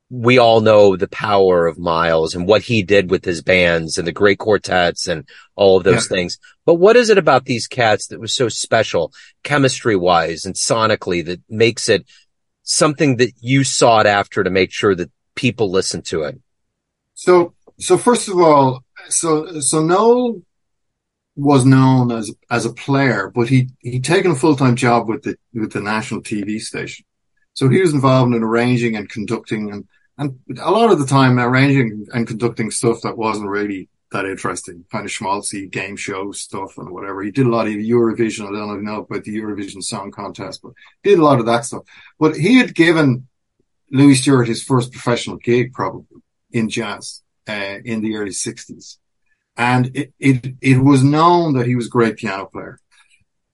we 0.08 0.38
all 0.38 0.60
know 0.60 0.96
the 0.96 1.08
power 1.08 1.66
of 1.66 1.78
Miles 1.78 2.34
and 2.34 2.46
what 2.46 2.62
he 2.62 2.82
did 2.82 3.10
with 3.10 3.24
his 3.24 3.42
bands 3.42 3.98
and 3.98 4.06
the 4.06 4.12
great 4.12 4.38
quartets 4.38 5.08
and 5.08 5.28
all 5.56 5.76
of 5.76 5.84
those 5.84 6.08
yeah. 6.08 6.16
things. 6.16 6.38
But 6.64 6.74
what 6.74 6.96
is 6.96 7.10
it 7.10 7.18
about 7.18 7.44
these 7.44 7.66
cats 7.66 8.06
that 8.08 8.20
was 8.20 8.34
so 8.34 8.48
special 8.48 9.12
chemistry 9.42 9.96
wise 9.96 10.44
and 10.44 10.54
sonically 10.54 11.24
that 11.26 11.40
makes 11.48 11.88
it 11.88 12.06
something 12.62 13.16
that 13.16 13.32
you 13.40 13.64
sought 13.64 14.06
after 14.06 14.44
to 14.44 14.50
make 14.50 14.72
sure 14.72 14.94
that 14.94 15.10
people 15.34 15.70
listen 15.70 16.02
to 16.02 16.22
it? 16.22 16.40
So, 17.14 17.54
so 17.80 17.98
first 17.98 18.28
of 18.28 18.38
all, 18.38 18.84
so, 19.08 19.60
so 19.60 19.82
Noel 19.82 20.42
was 21.34 21.64
known 21.64 22.10
as, 22.10 22.32
as 22.50 22.64
a 22.64 22.72
player, 22.72 23.30
but 23.34 23.48
he, 23.48 23.68
he'd 23.80 24.04
taken 24.04 24.30
a 24.30 24.36
full-time 24.36 24.76
job 24.76 25.08
with 25.08 25.22
the, 25.22 25.36
with 25.52 25.72
the 25.72 25.80
national 25.80 26.22
TV 26.22 26.60
station. 26.60 27.04
So 27.54 27.68
he 27.68 27.80
was 27.80 27.94
involved 27.94 28.34
in 28.34 28.42
arranging 28.42 28.96
and 28.96 29.08
conducting 29.08 29.70
and 29.70 29.86
and 30.18 30.38
a 30.58 30.70
lot 30.70 30.90
of 30.90 30.98
the 30.98 31.06
time 31.06 31.38
arranging 31.38 32.06
and 32.12 32.26
conducting 32.26 32.70
stuff 32.70 33.02
that 33.02 33.18
wasn't 33.18 33.48
really 33.48 33.88
that 34.12 34.24
interesting, 34.24 34.84
kind 34.90 35.04
of 35.04 35.10
schmaltzy 35.10 35.70
game 35.70 35.96
show 35.96 36.32
stuff 36.32 36.78
and 36.78 36.90
whatever. 36.90 37.22
He 37.22 37.30
did 37.30 37.46
a 37.46 37.50
lot 37.50 37.66
of 37.66 37.74
Eurovision. 37.74 38.48
I 38.48 38.52
don't 38.52 38.84
know 38.84 39.00
about 39.00 39.24
the 39.24 39.36
Eurovision 39.36 39.82
Song 39.82 40.10
Contest, 40.10 40.60
but 40.62 40.72
did 41.02 41.18
a 41.18 41.24
lot 41.24 41.40
of 41.40 41.46
that 41.46 41.64
stuff. 41.64 41.82
But 42.18 42.36
he 42.36 42.56
had 42.56 42.74
given 42.74 43.26
Louis 43.90 44.14
Stewart 44.14 44.48
his 44.48 44.62
first 44.62 44.92
professional 44.92 45.36
gig 45.36 45.72
probably 45.72 46.06
in 46.50 46.70
jazz, 46.70 47.22
uh, 47.48 47.78
in 47.84 48.00
the 48.00 48.16
early 48.16 48.32
sixties. 48.32 48.98
And 49.56 49.96
it, 49.96 50.12
it, 50.18 50.54
it 50.60 50.78
was 50.78 51.02
known 51.02 51.54
that 51.54 51.66
he 51.66 51.76
was 51.76 51.86
a 51.86 51.90
great 51.90 52.16
piano 52.16 52.44
player 52.46 52.78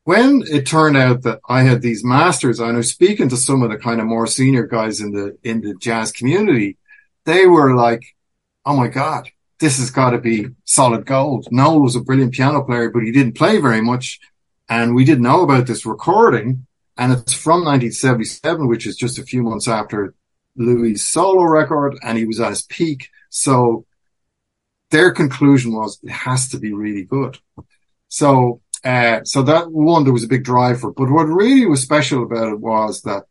when 0.05 0.43
it 0.51 0.67
turned 0.67 0.97
out 0.97 1.23
that 1.23 1.41
I 1.49 1.63
had 1.63 1.81
these 1.81 2.05
masters, 2.05 2.59
and 2.59 2.73
I 2.73 2.77
was 2.77 2.91
speaking 2.91 3.29
to 3.29 3.37
some 3.37 3.63
of 3.63 3.71
the 3.71 3.79
kind 3.79 4.01
of 4.01 4.07
more 4.07 4.27
senior 4.27 4.67
guys 4.67 5.01
in 5.01 5.13
the 5.13 5.39
in 5.43 5.61
the 5.61 5.75
jazz 5.75 6.13
community, 6.13 6.79
they 7.25 7.47
were 7.47 7.75
like, 7.75 8.03
"Oh 8.65 8.77
my 8.77 8.89
god, 8.89 9.31
this 9.61 9.79
has 9.79 9.91
got 9.91 10.11
to 10.11 10.19
be 10.19 10.49
solid 10.65 11.07
gold." 11.07 11.49
Noel 11.51 11.81
was 11.81 11.97
a 11.97 12.01
brilliant 12.01 12.35
piano 12.35 12.63
player, 12.65 12.91
but 12.91 13.05
he 13.05 13.13
didn't 13.13 13.37
play 13.37 13.61
very 13.61 13.81
much, 13.81 14.19
and 14.69 14.95
we 14.95 15.05
didn't 15.05 15.23
know 15.23 15.43
about 15.43 15.67
this 15.67 15.87
recording. 15.87 16.67
And 16.99 17.13
it's 17.13 17.33
from 17.33 17.65
1977, 17.65 18.69
which 18.69 18.87
is 18.87 18.97
just 18.97 19.19
a 19.19 19.25
few 19.25 19.43
months 19.43 19.67
after 19.67 20.15
Louis' 20.57 20.97
solo 20.97 21.45
record, 21.45 21.97
and 22.03 22.19
he 22.19 22.27
was 22.27 22.39
at 22.41 22.51
his 22.51 22.63
peak. 22.63 23.09
So 23.35 23.87
their 24.91 25.11
conclusion 25.11 25.73
was 25.73 25.99
it 26.03 26.11
has 26.11 26.51
to 26.51 26.59
be 26.59 26.75
really 26.75 27.05
good. 27.05 27.39
So 28.09 28.61
uh, 28.85 29.23
so 29.25 29.43
that 29.43 29.71
one, 29.71 30.05
there 30.05 30.13
was 30.13 30.25
a 30.25 30.29
big 30.29 30.45
drive 30.45 30.81
for. 30.81 30.93
But 30.93 31.11
what 31.11 31.25
really 31.25 31.67
was 31.67 31.83
special 31.83 32.23
about 32.25 32.53
it 32.53 32.61
was 32.61 33.03
that, 33.03 33.25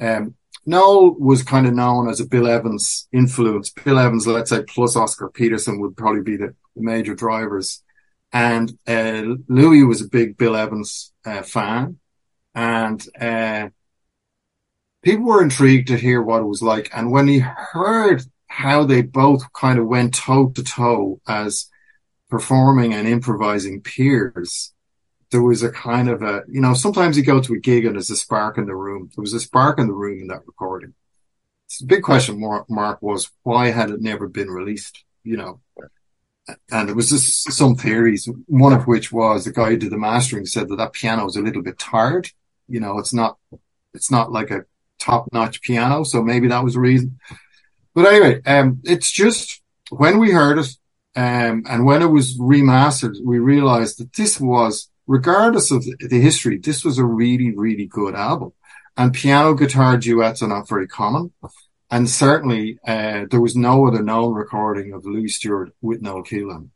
um, 0.00 0.34
Noel 0.66 1.14
was 1.18 1.42
kind 1.42 1.66
of 1.66 1.74
known 1.74 2.08
as 2.08 2.20
a 2.20 2.26
Bill 2.26 2.46
Evans 2.46 3.06
influence. 3.12 3.70
Bill 3.70 3.98
Evans, 3.98 4.26
let's 4.26 4.50
say, 4.50 4.62
plus 4.62 4.96
Oscar 4.96 5.28
Peterson 5.28 5.80
would 5.80 5.96
probably 5.96 6.22
be 6.22 6.36
the, 6.36 6.54
the 6.74 6.82
major 6.82 7.14
drivers. 7.14 7.82
And, 8.32 8.72
uh, 8.86 9.34
Louis 9.48 9.82
was 9.82 10.00
a 10.00 10.08
big 10.08 10.38
Bill 10.38 10.56
Evans, 10.56 11.12
uh, 11.26 11.42
fan. 11.42 11.98
And, 12.54 13.04
uh, 13.20 13.68
people 15.02 15.26
were 15.26 15.42
intrigued 15.42 15.88
to 15.88 15.98
hear 15.98 16.22
what 16.22 16.40
it 16.40 16.46
was 16.46 16.62
like. 16.62 16.88
And 16.96 17.10
when 17.10 17.28
he 17.28 17.40
heard 17.40 18.22
how 18.54 18.84
they 18.84 19.02
both 19.02 19.52
kind 19.52 19.80
of 19.80 19.86
went 19.86 20.14
toe 20.14 20.48
to 20.48 20.62
toe 20.62 21.20
as 21.26 21.68
performing 22.30 22.94
and 22.94 23.08
improvising 23.08 23.80
peers, 23.80 24.72
there 25.32 25.42
was 25.42 25.64
a 25.64 25.72
kind 25.72 26.08
of 26.08 26.22
a, 26.22 26.44
you 26.48 26.60
know, 26.60 26.72
sometimes 26.72 27.16
you 27.16 27.24
go 27.24 27.40
to 27.40 27.54
a 27.54 27.58
gig 27.58 27.84
and 27.84 27.96
there's 27.96 28.10
a 28.10 28.16
spark 28.16 28.56
in 28.56 28.66
the 28.66 28.76
room. 28.76 29.10
There 29.14 29.22
was 29.22 29.34
a 29.34 29.40
spark 29.40 29.80
in 29.80 29.88
the 29.88 29.92
room 29.92 30.20
in 30.20 30.28
that 30.28 30.46
recording. 30.46 30.94
the 31.80 31.86
big 31.86 32.04
question 32.04 32.40
mark 32.68 33.02
was 33.02 33.32
why 33.42 33.70
had 33.72 33.90
it 33.90 34.00
never 34.00 34.28
been 34.28 34.48
released, 34.48 35.02
you 35.24 35.36
know? 35.36 35.60
And 36.70 36.88
there 36.88 36.94
was 36.94 37.10
just 37.10 37.50
some 37.52 37.74
theories, 37.74 38.28
one 38.46 38.72
of 38.72 38.86
which 38.86 39.10
was 39.10 39.44
the 39.44 39.52
guy 39.52 39.70
who 39.70 39.78
did 39.78 39.90
the 39.90 39.98
mastering 39.98 40.46
said 40.46 40.68
that 40.68 40.76
that 40.76 40.92
piano 40.92 41.26
is 41.26 41.34
a 41.34 41.42
little 41.42 41.62
bit 41.62 41.80
tired. 41.80 42.30
You 42.68 42.78
know, 42.78 42.98
it's 42.98 43.12
not, 43.12 43.36
it's 43.94 44.12
not 44.12 44.30
like 44.30 44.52
a 44.52 44.64
top 45.00 45.26
notch 45.32 45.60
piano. 45.60 46.04
So 46.04 46.22
maybe 46.22 46.46
that 46.48 46.62
was 46.62 46.74
the 46.74 46.80
reason. 46.80 47.18
But 47.94 48.06
anyway, 48.06 48.42
um, 48.44 48.80
it's 48.84 49.10
just 49.10 49.62
when 49.90 50.18
we 50.18 50.30
heard 50.32 50.58
it, 50.58 50.68
um, 51.16 51.64
and 51.68 51.84
when 51.86 52.02
it 52.02 52.06
was 52.06 52.38
remastered, 52.38 53.16
we 53.24 53.38
realized 53.38 53.98
that 53.98 54.12
this 54.14 54.40
was 54.40 54.90
regardless 55.06 55.70
of 55.70 55.84
the 55.84 56.20
history, 56.20 56.58
this 56.58 56.84
was 56.84 56.98
a 56.98 57.04
really, 57.04 57.54
really 57.54 57.86
good 57.86 58.14
album. 58.14 58.52
and 58.96 59.12
piano 59.12 59.54
guitar 59.54 59.96
duets 59.96 60.42
are 60.42 60.48
not 60.48 60.68
very 60.68 60.86
common. 60.86 61.32
And 61.90 62.08
certainly, 62.08 62.78
uh, 62.86 63.26
there 63.30 63.40
was 63.40 63.56
no 63.56 63.86
other 63.86 64.02
known 64.02 64.34
recording 64.34 64.92
of 64.92 65.04
Louis 65.04 65.28
Stewart 65.28 65.72
with 65.82 66.00
Noel 66.00 66.24
Kelehan. 66.24 66.70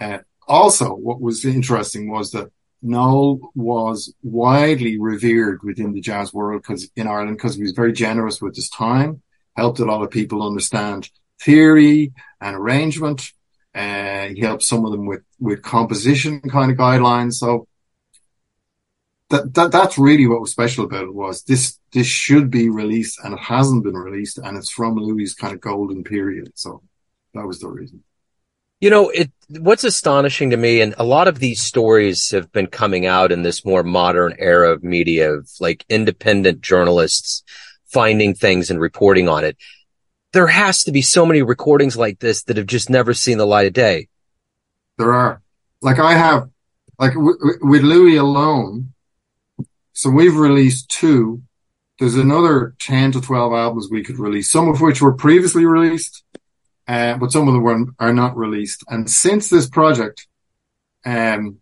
Uh, 0.00 0.18
also, 0.48 0.94
what 0.94 1.20
was 1.20 1.44
interesting 1.44 2.10
was 2.10 2.30
that 2.30 2.50
Noel 2.82 3.40
was 3.54 4.14
widely 4.22 4.98
revered 4.98 5.62
within 5.62 5.92
the 5.92 6.00
jazz 6.00 6.32
world 6.32 6.62
because 6.62 6.88
in 6.96 7.06
Ireland, 7.06 7.36
because 7.36 7.56
he 7.56 7.62
was 7.62 7.72
very 7.72 7.92
generous 7.92 8.40
with 8.40 8.54
his 8.54 8.68
time, 8.68 9.22
helped 9.56 9.80
a 9.80 9.84
lot 9.84 10.02
of 10.02 10.10
people 10.10 10.46
understand 10.46 11.10
theory 11.40 12.12
and 12.40 12.56
arrangement. 12.56 13.32
Uh, 13.74 14.28
he 14.28 14.40
helped 14.40 14.62
some 14.62 14.84
of 14.84 14.92
them 14.92 15.06
with, 15.06 15.22
with 15.38 15.62
composition 15.62 16.40
kind 16.40 16.70
of 16.70 16.78
guidelines. 16.78 17.34
So 17.34 17.66
that, 19.30 19.54
that, 19.54 19.72
that's 19.72 19.98
really 19.98 20.26
what 20.26 20.40
was 20.40 20.50
special 20.50 20.84
about 20.84 21.04
it 21.04 21.14
was 21.14 21.42
this, 21.42 21.78
this 21.92 22.06
should 22.06 22.50
be 22.50 22.68
released 22.68 23.18
and 23.22 23.34
it 23.34 23.40
hasn't 23.40 23.84
been 23.84 23.96
released 23.96 24.38
and 24.38 24.56
it's 24.56 24.70
from 24.70 24.96
Louis' 24.96 25.34
kind 25.34 25.52
of 25.52 25.60
golden 25.60 26.04
period. 26.04 26.52
So 26.54 26.82
that 27.34 27.46
was 27.46 27.60
the 27.60 27.68
reason. 27.68 28.02
You 28.80 28.90
know, 28.90 29.08
it, 29.08 29.30
what's 29.48 29.84
astonishing 29.84 30.50
to 30.50 30.56
me, 30.58 30.82
and 30.82 30.94
a 30.98 31.04
lot 31.04 31.28
of 31.28 31.38
these 31.38 31.62
stories 31.62 32.30
have 32.32 32.52
been 32.52 32.66
coming 32.66 33.06
out 33.06 33.32
in 33.32 33.42
this 33.42 33.64
more 33.64 33.82
modern 33.82 34.34
era 34.38 34.70
of 34.70 34.84
media 34.84 35.32
of 35.32 35.48
like 35.60 35.86
independent 35.88 36.60
journalists 36.60 37.42
finding 37.96 38.34
things 38.34 38.68
and 38.68 38.78
reporting 38.78 39.26
on 39.26 39.42
it. 39.42 39.56
There 40.34 40.48
has 40.48 40.84
to 40.84 40.92
be 40.92 41.00
so 41.00 41.24
many 41.24 41.40
recordings 41.40 41.96
like 41.96 42.18
this 42.18 42.42
that 42.42 42.58
have 42.58 42.66
just 42.66 42.90
never 42.90 43.14
seen 43.14 43.38
the 43.38 43.46
light 43.46 43.66
of 43.66 43.72
day. 43.72 44.08
There 44.98 45.14
are. 45.14 45.40
Like 45.80 45.98
I 45.98 46.12
have, 46.12 46.50
like 46.98 47.14
with 47.16 47.82
Louis 47.82 48.16
alone, 48.16 48.92
so 49.94 50.10
we've 50.10 50.36
released 50.36 50.90
two. 50.90 51.40
There's 51.98 52.16
another 52.16 52.74
10 52.80 53.12
to 53.12 53.22
12 53.22 53.54
albums 53.54 53.88
we 53.90 54.04
could 54.04 54.18
release, 54.18 54.50
some 54.50 54.68
of 54.68 54.82
which 54.82 55.00
were 55.00 55.14
previously 55.14 55.64
released, 55.64 56.22
uh, 56.86 57.16
but 57.16 57.32
some 57.32 57.48
of 57.48 57.54
them 57.54 57.62
were, 57.62 57.86
are 57.98 58.12
not 58.12 58.36
released. 58.36 58.84
And 58.88 59.10
since 59.10 59.48
this 59.48 59.66
project, 59.66 60.26
um, 61.06 61.60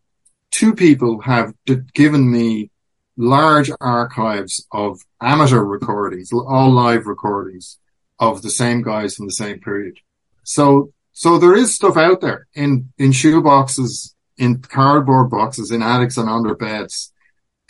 two 0.50 0.74
people 0.74 1.20
have 1.20 1.54
d- 1.64 1.82
given 1.92 2.28
me 2.28 2.70
large 3.16 3.70
archives 3.80 4.66
of 4.72 5.00
amateur 5.20 5.60
recordings, 5.60 6.32
all 6.32 6.70
live 6.70 7.06
recordings 7.06 7.78
of 8.18 8.42
the 8.42 8.50
same 8.50 8.82
guys 8.82 9.14
from 9.14 9.26
the 9.26 9.32
same 9.32 9.60
period. 9.60 9.98
So, 10.42 10.92
so 11.12 11.38
there 11.38 11.54
is 11.54 11.74
stuff 11.74 11.96
out 11.96 12.20
there 12.20 12.46
in, 12.54 12.92
in 12.98 13.12
shoe 13.12 13.40
boxes, 13.42 14.14
in 14.36 14.60
cardboard 14.60 15.30
boxes, 15.30 15.70
in 15.70 15.82
attics 15.82 16.16
and 16.16 16.28
under 16.28 16.54
beds. 16.54 17.12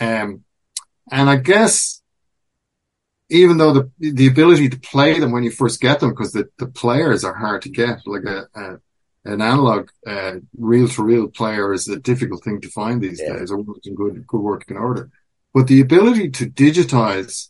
Um, 0.01 0.45
and 1.11 1.29
I 1.29 1.37
guess 1.37 2.03
even 3.31 3.57
though 3.57 3.73
the 3.73 3.91
the 3.99 4.27
ability 4.27 4.69
to 4.69 4.79
play 4.79 5.19
them 5.19 5.33
when 5.33 5.43
you 5.43 5.51
first 5.51 5.81
get 5.81 6.01
them, 6.01 6.11
because 6.11 6.33
the, 6.33 6.49
the 6.59 6.67
players 6.67 7.25
are 7.25 7.35
hard 7.35 7.63
to 7.63 7.69
get, 7.69 7.99
like 8.07 8.25
a, 8.25 8.47
a 8.55 8.79
an 9.25 9.41
analog 9.41 9.89
reel 10.59 10.89
to 10.89 11.03
reel 11.03 11.29
player 11.29 11.73
is 11.73 11.89
a 11.89 11.99
difficult 11.99 12.45
thing 12.45 12.61
to 12.61 12.69
find 12.69 13.01
these 13.01 13.21
yeah. 13.21 13.39
days, 13.39 13.51
or 13.51 13.59
in 13.85 13.95
good 13.95 14.27
good 14.27 14.41
working 14.41 14.77
order. 14.77 15.11
But 15.55 15.69
the 15.69 15.81
ability 15.81 16.31
to 16.31 16.51
digitize 16.51 17.49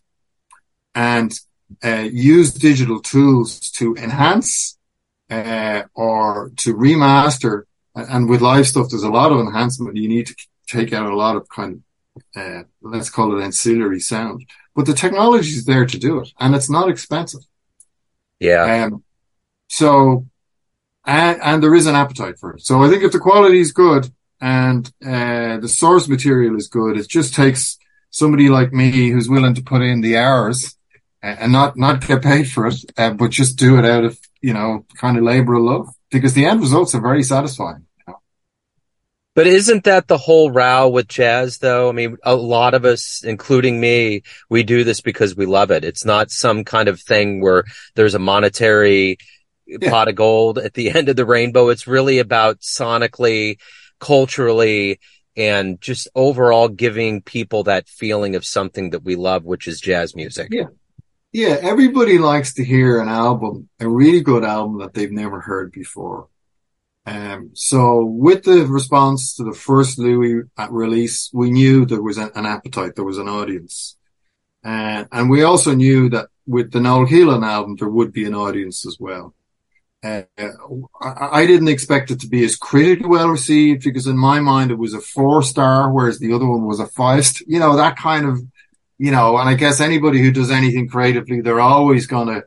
and 0.94 1.32
uh, 1.82 2.08
use 2.12 2.52
digital 2.52 3.00
tools 3.00 3.70
to 3.72 3.96
enhance 3.96 4.78
uh, 5.30 5.84
or 5.94 6.52
to 6.56 6.74
remaster, 6.74 7.62
and 7.94 8.28
with 8.28 8.42
live 8.42 8.66
stuff, 8.66 8.90
there's 8.90 9.02
a 9.02 9.08
lot 9.08 9.32
of 9.32 9.40
enhancement. 9.40 9.96
You 9.96 10.08
need 10.08 10.26
to 10.26 10.36
take 10.68 10.92
out 10.92 11.10
a 11.10 11.16
lot 11.16 11.36
of 11.36 11.48
kind 11.48 11.72
of 11.74 11.80
uh, 12.36 12.62
let's 12.82 13.10
call 13.10 13.36
it 13.36 13.42
ancillary 13.42 14.00
sound. 14.00 14.46
But 14.74 14.86
the 14.86 14.92
technology 14.92 15.50
is 15.50 15.64
there 15.64 15.86
to 15.86 15.98
do 15.98 16.20
it, 16.20 16.32
and 16.38 16.54
it's 16.54 16.70
not 16.70 16.88
expensive. 16.88 17.40
Yeah. 18.38 18.84
Um, 18.84 19.04
so, 19.68 20.26
and, 21.04 21.40
and 21.42 21.62
there 21.62 21.74
is 21.74 21.86
an 21.86 21.94
appetite 21.94 22.38
for 22.38 22.54
it. 22.54 22.62
So 22.62 22.82
I 22.82 22.88
think 22.88 23.02
if 23.02 23.12
the 23.12 23.18
quality 23.18 23.60
is 23.60 23.72
good 23.72 24.12
and 24.40 24.86
uh, 25.04 25.58
the 25.58 25.68
source 25.68 26.08
material 26.08 26.56
is 26.56 26.68
good, 26.68 26.96
it 26.96 27.08
just 27.08 27.34
takes 27.34 27.78
somebody 28.14 28.48
like 28.48 28.72
me 28.72 29.10
who's 29.10 29.28
willing 29.28 29.54
to 29.54 29.62
put 29.62 29.82
in 29.82 30.00
the 30.00 30.16
hours 30.16 30.76
and 31.20 31.52
not 31.52 31.76
not 31.76 32.06
get 32.06 32.22
paid 32.22 32.44
for 32.44 32.68
it, 32.68 32.76
uh, 32.96 33.10
but 33.10 33.30
just 33.30 33.58
do 33.58 33.76
it 33.78 33.84
out 33.84 34.04
of 34.04 34.18
you 34.40 34.54
know 34.54 34.86
kind 34.96 35.18
of 35.18 35.24
labor 35.24 35.54
of 35.54 35.64
love 35.64 35.88
because 36.10 36.32
the 36.34 36.46
end 36.46 36.60
results 36.60 36.94
are 36.94 37.00
very 37.00 37.24
satisfying. 37.24 37.86
But 39.34 39.48
isn't 39.48 39.82
that 39.82 40.06
the 40.06 40.16
whole 40.16 40.52
row 40.52 40.88
with 40.88 41.08
jazz 41.08 41.58
though? 41.58 41.88
I 41.88 41.92
mean, 41.92 42.16
a 42.22 42.36
lot 42.36 42.72
of 42.74 42.84
us, 42.84 43.24
including 43.24 43.80
me, 43.80 44.22
we 44.48 44.62
do 44.62 44.84
this 44.84 45.00
because 45.00 45.34
we 45.34 45.44
love 45.44 45.72
it. 45.72 45.82
It's 45.82 46.04
not 46.04 46.30
some 46.30 46.62
kind 46.62 46.88
of 46.88 47.00
thing 47.00 47.40
where 47.40 47.64
there's 47.96 48.14
a 48.14 48.20
monetary 48.20 49.18
yeah. 49.66 49.90
pot 49.90 50.06
of 50.06 50.14
gold 50.14 50.58
at 50.58 50.74
the 50.74 50.90
end 50.96 51.08
of 51.08 51.16
the 51.16 51.26
rainbow. 51.26 51.70
It's 51.70 51.88
really 51.88 52.20
about 52.20 52.60
sonically, 52.60 53.58
culturally, 53.98 55.00
and 55.36 55.80
just 55.80 56.08
overall 56.14 56.68
giving 56.68 57.22
people 57.22 57.64
that 57.64 57.88
feeling 57.88 58.36
of 58.36 58.44
something 58.44 58.90
that 58.90 59.04
we 59.04 59.16
love, 59.16 59.44
which 59.44 59.66
is 59.66 59.80
jazz 59.80 60.14
music. 60.14 60.48
Yeah. 60.50 60.66
Yeah. 61.32 61.58
Everybody 61.60 62.18
likes 62.18 62.54
to 62.54 62.64
hear 62.64 63.00
an 63.00 63.08
album, 63.08 63.68
a 63.80 63.88
really 63.88 64.20
good 64.20 64.44
album 64.44 64.78
that 64.78 64.94
they've 64.94 65.10
never 65.10 65.40
heard 65.40 65.72
before. 65.72 66.28
Um, 67.06 67.50
so 67.54 68.04
with 68.04 68.44
the 68.44 68.66
response 68.66 69.34
to 69.36 69.44
the 69.44 69.52
first 69.52 69.98
Louis 69.98 70.44
release, 70.70 71.30
we 71.34 71.50
knew 71.50 71.84
there 71.84 72.02
was 72.02 72.16
an, 72.16 72.30
appetite, 72.34 72.94
there 72.94 73.04
was 73.04 73.18
an 73.18 73.28
audience. 73.28 73.96
Uh, 74.64 75.04
and 75.12 75.28
we 75.28 75.42
also 75.42 75.74
knew 75.74 76.08
that 76.10 76.28
with 76.46 76.72
the 76.72 76.80
Noel 76.80 77.06
Kelehan 77.06 77.44
album, 77.44 77.76
there 77.76 77.88
would 77.88 78.12
be 78.12 78.24
an 78.24 78.34
audience 78.34 78.86
as 78.86 78.96
well. 78.98 79.34
Uh, 80.04 80.22
I, 81.00 81.40
I, 81.40 81.46
didn't 81.46 81.68
expect 81.68 82.10
it 82.10 82.20
to 82.20 82.26
be 82.26 82.44
as 82.44 82.56
critically 82.56 83.08
well 83.08 83.28
received 83.28 83.84
because 83.84 84.06
in 84.06 84.18
my 84.18 84.38
mind 84.38 84.70
it 84.70 84.78
was 84.78 84.92
a 84.92 85.00
four 85.00 85.42
star, 85.42 85.90
whereas 85.90 86.18
the 86.18 86.34
other 86.34 86.46
one 86.46 86.66
was 86.66 86.78
a 86.78 86.86
five. 86.86 87.24
You 87.46 87.58
know 87.58 87.76
that 87.76 87.96
kind 87.96 88.26
of, 88.26 88.38
you 88.98 89.10
know. 89.10 89.38
And 89.38 89.48
I 89.48 89.54
guess 89.54 89.80
anybody 89.80 90.20
who 90.20 90.30
does 90.30 90.50
anything 90.50 90.88
creatively, 90.88 91.40
they're 91.40 91.58
always 91.58 92.06
going 92.06 92.28
to 92.28 92.44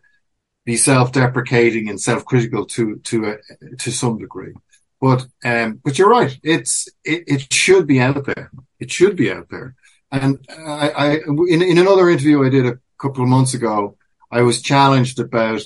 be 0.65 0.77
self-deprecating 0.77 1.89
and 1.89 1.99
self-critical 1.99 2.67
to 2.67 2.97
to 3.05 3.25
uh, 3.25 3.35
to 3.79 3.91
some 3.91 4.19
degree. 4.19 4.53
But 5.01 5.25
um, 5.43 5.81
but 5.83 5.97
you're 5.97 6.09
right. 6.09 6.37
It's 6.43 6.87
it, 7.03 7.23
it 7.25 7.53
should 7.53 7.87
be 7.87 7.99
out 7.99 8.23
there. 8.25 8.51
It 8.79 8.91
should 8.91 9.15
be 9.15 9.31
out 9.31 9.49
there. 9.49 9.73
And 10.11 10.45
I, 10.49 10.89
I 10.89 11.09
in 11.47 11.63
in 11.63 11.79
another 11.79 12.07
interview 12.07 12.45
I 12.45 12.49
did 12.49 12.67
a 12.67 12.77
couple 12.99 13.23
of 13.23 13.29
months 13.29 13.55
ago, 13.55 13.97
I 14.31 14.41
was 14.41 14.61
challenged 14.61 15.19
about 15.19 15.61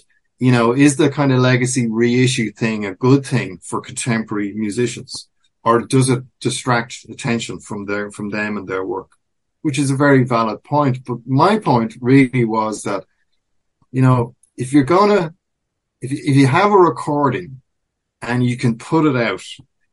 you 0.45 0.51
know 0.55 0.67
is 0.85 0.93
the 0.97 1.09
kind 1.09 1.31
of 1.31 1.39
legacy 1.39 1.85
reissue 1.87 2.51
thing 2.51 2.85
a 2.85 2.95
good 3.07 3.23
thing 3.33 3.59
for 3.69 3.79
contemporary 3.89 4.53
musicians, 4.65 5.29
or 5.63 5.75
does 5.93 6.07
it 6.09 6.23
distract 6.47 7.05
attention 7.13 7.59
from 7.67 7.85
their 7.85 8.05
from 8.15 8.27
them 8.29 8.57
and 8.57 8.67
their 8.67 8.85
work? 8.95 9.11
Which 9.65 9.79
is 9.83 9.91
a 9.91 10.01
very 10.05 10.23
valid 10.23 10.59
point. 10.63 11.05
But 11.05 11.19
my 11.25 11.59
point 11.59 11.91
really 12.01 12.45
was 12.45 12.83
that 12.83 13.03
you 13.91 14.01
know 14.01 14.35
if 14.57 14.73
you're 14.73 14.83
gonna, 14.83 15.33
if, 16.01 16.11
if 16.11 16.35
you 16.35 16.47
have 16.47 16.71
a 16.71 16.77
recording 16.77 17.61
and 18.21 18.45
you 18.45 18.57
can 18.57 18.77
put 18.77 19.05
it 19.05 19.15
out, 19.15 19.43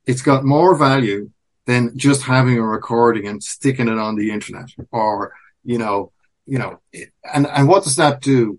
it's 0.06 0.22
got 0.22 0.44
more 0.44 0.76
value 0.76 1.30
than 1.66 1.96
just 1.96 2.22
having 2.22 2.58
a 2.58 2.62
recording 2.62 3.26
and 3.26 3.42
sticking 3.42 3.88
it 3.88 3.98
on 3.98 4.16
the 4.16 4.30
internet 4.30 4.70
or, 4.90 5.32
you 5.64 5.78
know, 5.78 6.12
you 6.46 6.58
know, 6.58 6.80
and, 7.34 7.46
and 7.46 7.68
what 7.68 7.84
does 7.84 7.96
that 7.96 8.20
do? 8.20 8.58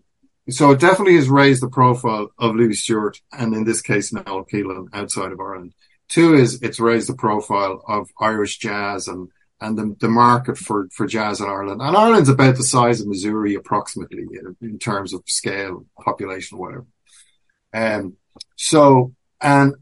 So 0.51 0.71
it 0.71 0.79
definitely 0.79 1.15
has 1.15 1.29
raised 1.29 1.62
the 1.62 1.69
profile 1.69 2.29
of 2.38 2.55
Louis 2.55 2.75
Stewart 2.75 3.19
and 3.31 3.53
in 3.53 3.63
this 3.63 3.81
case, 3.81 4.13
Noel 4.13 4.45
Kelehan 4.45 4.88
outside 4.93 5.31
of 5.31 5.39
Ireland. 5.39 5.73
Two 6.07 6.33
is 6.33 6.62
it's 6.62 6.79
raised 6.79 7.09
the 7.09 7.15
profile 7.15 7.83
of 7.88 8.09
Irish 8.19 8.57
jazz 8.57 9.07
and 9.07 9.29
and 9.62 9.77
the, 9.77 9.95
the 9.99 10.09
market 10.09 10.57
for, 10.57 10.88
for 10.93 11.05
jazz 11.05 11.41
in 11.41 11.47
Ireland. 11.47 11.81
And 11.81 11.95
Ireland's 11.95 12.29
about 12.29 12.55
the 12.55 12.63
size 12.63 13.01
of 13.01 13.07
Missouri 13.07 13.55
approximately 13.55 14.23
in, 14.23 14.55
in 14.62 14.79
terms 14.79 15.13
of 15.13 15.23
scale, 15.27 15.85
population, 16.01 16.57
whatever. 16.57 16.85
Um, 17.73 18.15
so, 18.55 19.13
and 19.41 19.75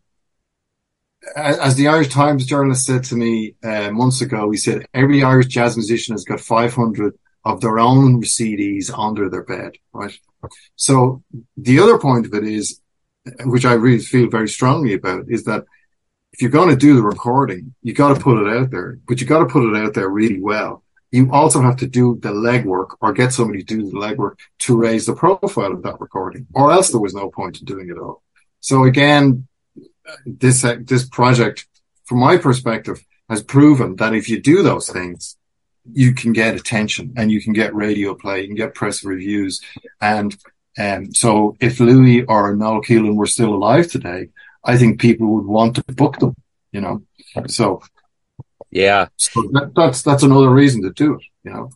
as 1.36 1.76
the 1.76 1.90
Irish 1.90 2.10
Times 2.10 2.46
journalist 2.46 2.86
said 2.86 3.04
to 3.06 3.16
me 3.16 3.56
uh, 3.64 3.92
months 3.92 4.22
ago, 4.22 4.50
he 4.50 4.58
said 4.58 4.86
every 4.94 5.24
Irish 5.24 5.48
jazz 5.48 5.78
musician 5.78 6.14
has 6.14 6.24
got 6.24 6.40
500 6.40 7.14
of 7.46 7.62
their 7.62 7.80
own 7.80 8.24
CDs 8.24 8.92
under 8.98 9.30
their 9.30 9.44
bed, 9.44 9.74
right? 9.94 10.18
So 10.76 11.24
the 11.56 11.80
other 11.80 11.98
point 11.98 12.26
of 12.26 12.34
it 12.34 12.44
is, 12.44 12.80
which 13.46 13.66
I 13.66 13.74
really 13.74 14.00
feel 14.00 14.30
very 14.30 14.50
strongly 14.50 14.94
about, 14.94 15.26
is 15.30 15.44
that 15.46 15.66
if 16.34 16.42
you're 16.42 16.52
going 16.52 16.70
to 16.70 16.76
do 16.76 16.96
the 16.96 17.02
recording, 17.02 17.74
you 17.82 17.94
got 17.94 18.14
to 18.16 18.20
put 18.20 18.38
it 18.38 18.56
out 18.56 18.70
there, 18.70 19.00
but 19.08 19.20
you 19.20 19.28
got 19.28 19.40
to 19.40 19.46
put 19.46 19.68
it 19.68 19.76
out 19.76 19.94
there 19.94 20.10
really 20.10 20.40
well. 20.40 20.84
You 21.12 21.32
also 21.32 21.62
have 21.62 21.78
to 21.78 21.88
do 21.88 22.20
the 22.22 22.30
legwork 22.30 22.98
or 23.00 23.14
get 23.14 23.32
somebody 23.34 23.64
to 23.64 23.76
do 23.76 23.90
the 23.90 23.98
legwork 23.98 24.36
to 24.60 24.78
raise 24.78 25.06
the 25.06 25.16
profile 25.16 25.72
of 25.72 25.84
that 25.84 26.00
recording, 26.02 26.48
or 26.54 26.72
else 26.72 26.90
there 26.90 27.00
was 27.00 27.14
no 27.14 27.30
point 27.30 27.60
in 27.60 27.66
doing 27.66 27.90
it 27.90 27.98
all. 27.98 28.24
So 28.60 28.84
again, 28.84 29.48
this, 30.26 30.64
uh, 30.64 30.78
this 30.82 31.08
project, 31.08 31.66
from 32.06 32.20
my 32.20 32.38
perspective, 32.38 33.04
has 33.30 33.42
proven 33.42 33.96
that 33.96 34.14
if 34.14 34.30
you 34.30 34.42
do 34.42 34.64
those 34.64 34.90
things, 34.90 35.37
you 35.94 36.14
can 36.14 36.34
get 36.34 36.56
attention 36.56 37.14
and 37.18 37.32
you 37.32 37.42
can 37.42 37.54
get 37.54 37.76
radio 37.76 38.16
play, 38.16 38.42
you 38.42 38.48
can 38.48 38.56
get 38.56 38.76
press 38.76 39.04
reviews. 39.04 39.62
And, 40.02 40.36
um, 40.78 41.14
so 41.14 41.56
if 41.60 41.80
Louis 41.80 42.24
or 42.26 42.56
Noel 42.56 42.82
Kelehan 42.82 43.16
were 43.16 43.26
still 43.28 43.54
alive 43.54 43.88
today, 43.88 44.30
I 44.64 44.78
think 44.78 45.00
people 45.00 45.28
would 45.36 45.46
want 45.46 45.76
to 45.76 45.84
book 45.94 46.20
them, 46.20 46.36
you 46.72 46.82
know? 46.82 47.04
So, 47.48 47.82
yeah, 48.70 49.08
so 49.16 49.42
that, 49.54 49.72
that's, 49.76 50.02
that's 50.02 50.24
another 50.24 50.50
reason 50.50 50.82
to 50.84 50.92
do 50.92 51.16
it, 51.16 51.22
you 51.44 51.52
know? 51.52 51.70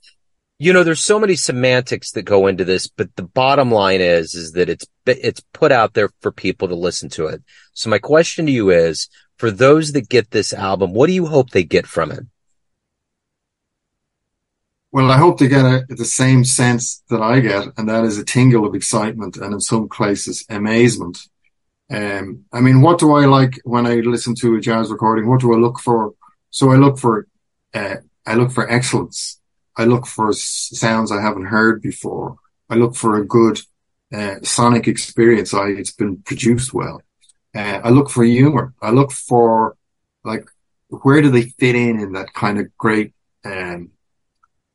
You 0.59 0.73
know, 0.73 0.83
there's 0.83 1.01
so 1.01 1.19
many 1.19 1.35
semantics 1.35 2.11
that 2.11 2.21
go 2.21 2.45
into 2.45 2.63
this, 2.63 2.87
but 2.87 3.15
the 3.15 3.23
bottom 3.23 3.71
line 3.71 4.01
is, 4.01 4.35
is 4.35 4.51
that 4.51 4.69
it's, 4.69 4.85
it's 5.07 5.41
put 5.53 5.71
out 5.71 5.95
there 5.95 6.11
for 6.21 6.31
people 6.31 6.67
to 6.67 6.75
listen 6.75 7.09
to 7.09 7.25
it. 7.25 7.41
So 7.73 7.89
my 7.89 7.97
question 7.97 8.45
to 8.45 8.51
you 8.51 8.69
is, 8.69 9.09
for 9.37 9.49
those 9.49 9.93
that 9.93 10.07
get 10.07 10.29
this 10.29 10.53
album, 10.53 10.93
what 10.93 11.07
do 11.07 11.13
you 11.13 11.25
hope 11.25 11.49
they 11.49 11.63
get 11.63 11.87
from 11.87 12.11
it? 12.11 12.25
Well, 14.93 15.09
I 15.09 15.17
hope 15.17 15.39
they 15.39 15.47
get 15.47 15.65
a, 15.65 15.85
the 15.87 16.03
same 16.03 16.43
sense 16.43 17.01
that 17.09 17.21
I 17.21 17.39
get, 17.39 17.67
and 17.77 17.87
that 17.87 18.03
is 18.03 18.17
a 18.17 18.25
tingle 18.25 18.65
of 18.65 18.75
excitement 18.75 19.37
and 19.37 19.53
in 19.53 19.61
some 19.61 19.87
places 19.87 20.45
amazement. 20.49 21.17
Um, 21.89 22.45
I 22.51 22.59
mean, 22.59 22.81
what 22.81 22.99
do 22.99 23.13
I 23.13 23.25
like 23.25 23.59
when 23.63 23.85
I 23.85 23.95
listen 23.95 24.35
to 24.35 24.55
a 24.55 24.61
jazz 24.61 24.91
recording? 24.91 25.27
What 25.27 25.39
do 25.41 25.53
I 25.53 25.57
look 25.57 25.79
for? 25.79 26.13
So 26.49 26.71
I 26.71 26.75
look 26.75 26.99
for, 26.99 27.27
uh, 27.73 27.97
I 28.25 28.35
look 28.35 28.51
for 28.51 28.69
excellence. 28.69 29.39
I 29.77 29.85
look 29.85 30.05
for 30.05 30.33
sounds 30.33 31.11
I 31.11 31.21
haven't 31.21 31.45
heard 31.45 31.81
before. 31.81 32.35
I 32.69 32.75
look 32.75 32.95
for 32.95 33.15
a 33.15 33.25
good 33.25 33.61
uh, 34.13 34.35
sonic 34.43 34.87
experience. 34.89 35.53
I, 35.53 35.69
it's 35.69 35.93
been 35.93 36.17
produced 36.17 36.73
well. 36.73 37.01
Uh, 37.55 37.79
I 37.83 37.89
look 37.89 38.09
for 38.09 38.25
humor. 38.25 38.73
I 38.81 38.91
look 38.91 39.11
for 39.11 39.77
like 40.25 40.45
where 40.89 41.21
do 41.21 41.29
they 41.29 41.43
fit 41.43 41.75
in 41.75 41.99
in 41.99 42.13
that 42.13 42.33
kind 42.33 42.59
of 42.59 42.77
great 42.77 43.13
um, 43.45 43.91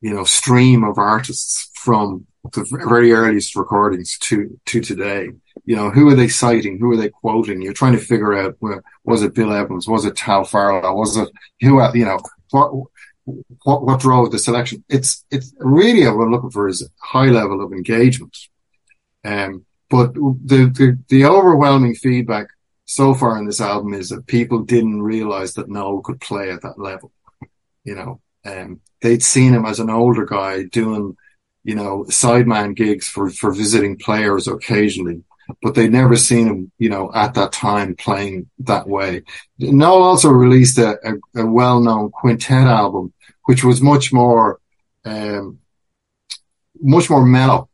you 0.01 0.13
know, 0.13 0.23
stream 0.23 0.83
of 0.83 0.97
artists 0.97 1.71
from 1.73 2.25
the 2.53 2.65
very 2.87 3.11
earliest 3.11 3.55
recordings 3.55 4.17
to, 4.19 4.59
to 4.65 4.81
today. 4.81 5.29
You 5.65 5.75
know, 5.75 5.89
who 5.89 6.07
are 6.09 6.15
they 6.15 6.27
citing? 6.27 6.79
Who 6.79 6.91
are 6.91 6.97
they 6.97 7.09
quoting? 7.09 7.61
You're 7.61 7.73
trying 7.73 7.93
to 7.93 7.99
figure 7.99 8.33
out, 8.33 8.55
well, 8.61 8.81
was 9.03 9.23
it 9.23 9.33
Bill 9.33 9.51
Evans? 9.51 9.87
Was 9.87 10.05
it 10.05 10.15
Tal 10.15 10.43
Farlow? 10.43 10.93
Was 10.93 11.17
it 11.17 11.29
who, 11.61 11.81
you 11.97 12.05
know, 12.05 12.19
what, 12.51 12.71
what, 13.63 13.83
what 13.83 13.99
drove 13.99 14.31
the 14.31 14.39
selection? 14.39 14.83
It's, 14.87 15.25
it's 15.31 15.53
really 15.59 16.05
what 16.05 16.23
I'm 16.23 16.31
looking 16.31 16.51
for 16.51 16.67
is 16.67 16.81
a 16.81 16.87
high 17.05 17.27
level 17.27 17.63
of 17.63 17.73
engagement. 17.73 18.37
Um, 19.25 19.65
but 19.89 20.13
the, 20.13 20.71
the, 20.73 20.97
the 21.09 21.25
overwhelming 21.25 21.95
feedback 21.95 22.47
so 22.85 23.13
far 23.13 23.37
in 23.37 23.45
this 23.45 23.59
album 23.59 23.93
is 23.93 24.09
that 24.09 24.27
people 24.27 24.59
didn't 24.59 25.01
realize 25.01 25.53
that 25.55 25.69
Noel 25.69 26.01
could 26.01 26.21
play 26.21 26.51
at 26.51 26.61
that 26.61 26.79
level. 26.79 27.11
You 27.83 27.95
know, 27.95 28.21
um, 28.47 28.79
they'd 29.01 29.23
seen 29.23 29.53
him 29.53 29.65
as 29.65 29.79
an 29.79 29.89
older 29.89 30.25
guy 30.25 30.63
doing, 30.63 31.15
you 31.63 31.75
know, 31.75 32.05
sideman 32.09 32.75
gigs 32.75 33.07
for, 33.07 33.29
for 33.29 33.51
visiting 33.51 33.97
players 33.97 34.47
occasionally, 34.47 35.23
but 35.61 35.75
they'd 35.75 35.91
never 35.91 36.15
seen 36.15 36.47
him, 36.47 36.71
you 36.77 36.89
know, 36.89 37.11
at 37.13 37.33
that 37.33 37.51
time 37.51 37.95
playing 37.95 38.49
that 38.59 38.87
way. 38.87 39.23
Noel 39.59 40.03
also 40.03 40.29
released 40.29 40.77
a, 40.77 40.97
a, 41.09 41.43
a 41.43 41.45
well-known 41.45 42.09
quintet 42.11 42.67
album, 42.67 43.13
which 43.45 43.63
was 43.63 43.81
much 43.81 44.11
more, 44.11 44.59
um, 45.05 45.59
much 46.79 47.09
more 47.09 47.25
mellow. 47.25 47.69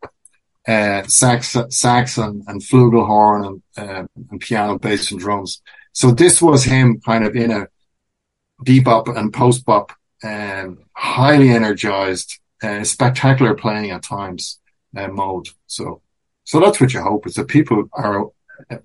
Uh, 0.66 1.04
sax, 1.08 1.58
sax 1.70 2.18
and, 2.18 2.44
and 2.48 2.62
flugelhorn 2.62 3.46
and, 3.48 3.62
uh, 3.76 4.06
and 4.32 4.40
piano, 4.40 4.80
bass 4.80 5.12
and 5.12 5.20
drums. 5.20 5.62
So 5.92 6.12
this 6.12 6.42
was 6.42 6.64
him 6.64 7.02
kind 7.02 7.26
of 7.26 7.36
in 7.36 7.52
a 7.52 7.68
bebop 8.66 9.14
and 9.14 9.34
post-bop 9.34 9.92
um, 10.24 10.80
highly 10.94 11.50
energized, 11.50 12.40
uh, 12.62 12.84
spectacular 12.84 13.54
playing 13.54 13.92
at 13.92 14.04
times 14.04 14.60
uh, 14.96 15.08
mode. 15.08 15.50
So, 15.68 16.02
so 16.44 16.60
that's 16.60 16.80
what 16.80 16.94
you 16.94 17.02
hope 17.02 17.28
is 17.28 17.36
that 17.36 17.48
people 17.48 17.90
are 17.94 18.28
uh, 18.70 18.78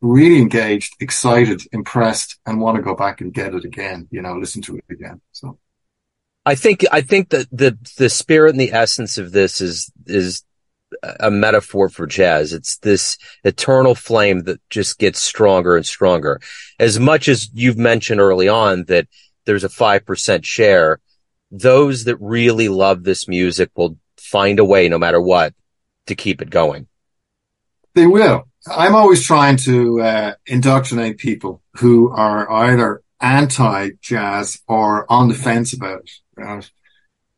really 0.00 0.40
engaged, 0.40 0.94
excited, 1.00 1.62
impressed, 1.72 2.38
and 2.46 2.60
want 2.60 2.76
to 2.76 2.82
go 2.82 2.94
back 2.94 3.20
and 3.20 3.32
get 3.32 3.54
it 3.54 3.64
again. 3.64 4.08
You 4.10 4.22
know, 4.22 4.36
listen 4.36 4.62
to 4.62 4.76
it 4.76 4.84
again. 4.90 5.20
So. 5.32 5.58
I 6.46 6.54
think 6.54 6.86
I 6.90 7.02
think 7.02 7.28
that 7.30 7.46
the 7.52 7.76
the 7.98 8.08
spirit 8.08 8.50
and 8.50 8.60
the 8.60 8.72
essence 8.72 9.18
of 9.18 9.32
this 9.32 9.60
is 9.60 9.92
is 10.06 10.44
a 11.20 11.30
metaphor 11.30 11.88
for 11.88 12.06
jazz. 12.06 12.54
It's 12.54 12.78
this 12.78 13.18
eternal 13.44 13.94
flame 13.94 14.44
that 14.44 14.60
just 14.70 14.98
gets 14.98 15.20
stronger 15.20 15.76
and 15.76 15.84
stronger. 15.84 16.40
As 16.78 16.98
much 16.98 17.28
as 17.28 17.50
you've 17.52 17.76
mentioned 17.76 18.20
early 18.20 18.48
on 18.48 18.84
that 18.84 19.08
there's 19.48 19.64
a 19.64 19.68
5% 19.68 20.44
share, 20.44 21.00
those 21.50 22.04
that 22.04 22.18
really 22.20 22.68
love 22.68 23.02
this 23.02 23.26
music 23.26 23.70
will 23.74 23.96
find 24.18 24.58
a 24.58 24.64
way 24.64 24.90
no 24.90 24.98
matter 24.98 25.20
what 25.20 25.54
to 26.06 26.14
keep 26.14 26.42
it 26.42 26.50
going. 26.50 26.86
They 27.94 28.06
will. 28.06 28.46
I'm 28.70 28.94
always 28.94 29.24
trying 29.24 29.56
to 29.68 30.02
uh, 30.02 30.34
indoctrinate 30.46 31.16
people 31.16 31.62
who 31.78 32.10
are 32.10 32.50
either 32.52 33.02
anti 33.20 33.92
jazz 34.02 34.60
or 34.68 35.10
on 35.10 35.28
the 35.28 35.34
fence 35.34 35.72
about 35.72 36.00
it. 36.00 36.10
Right? 36.36 36.70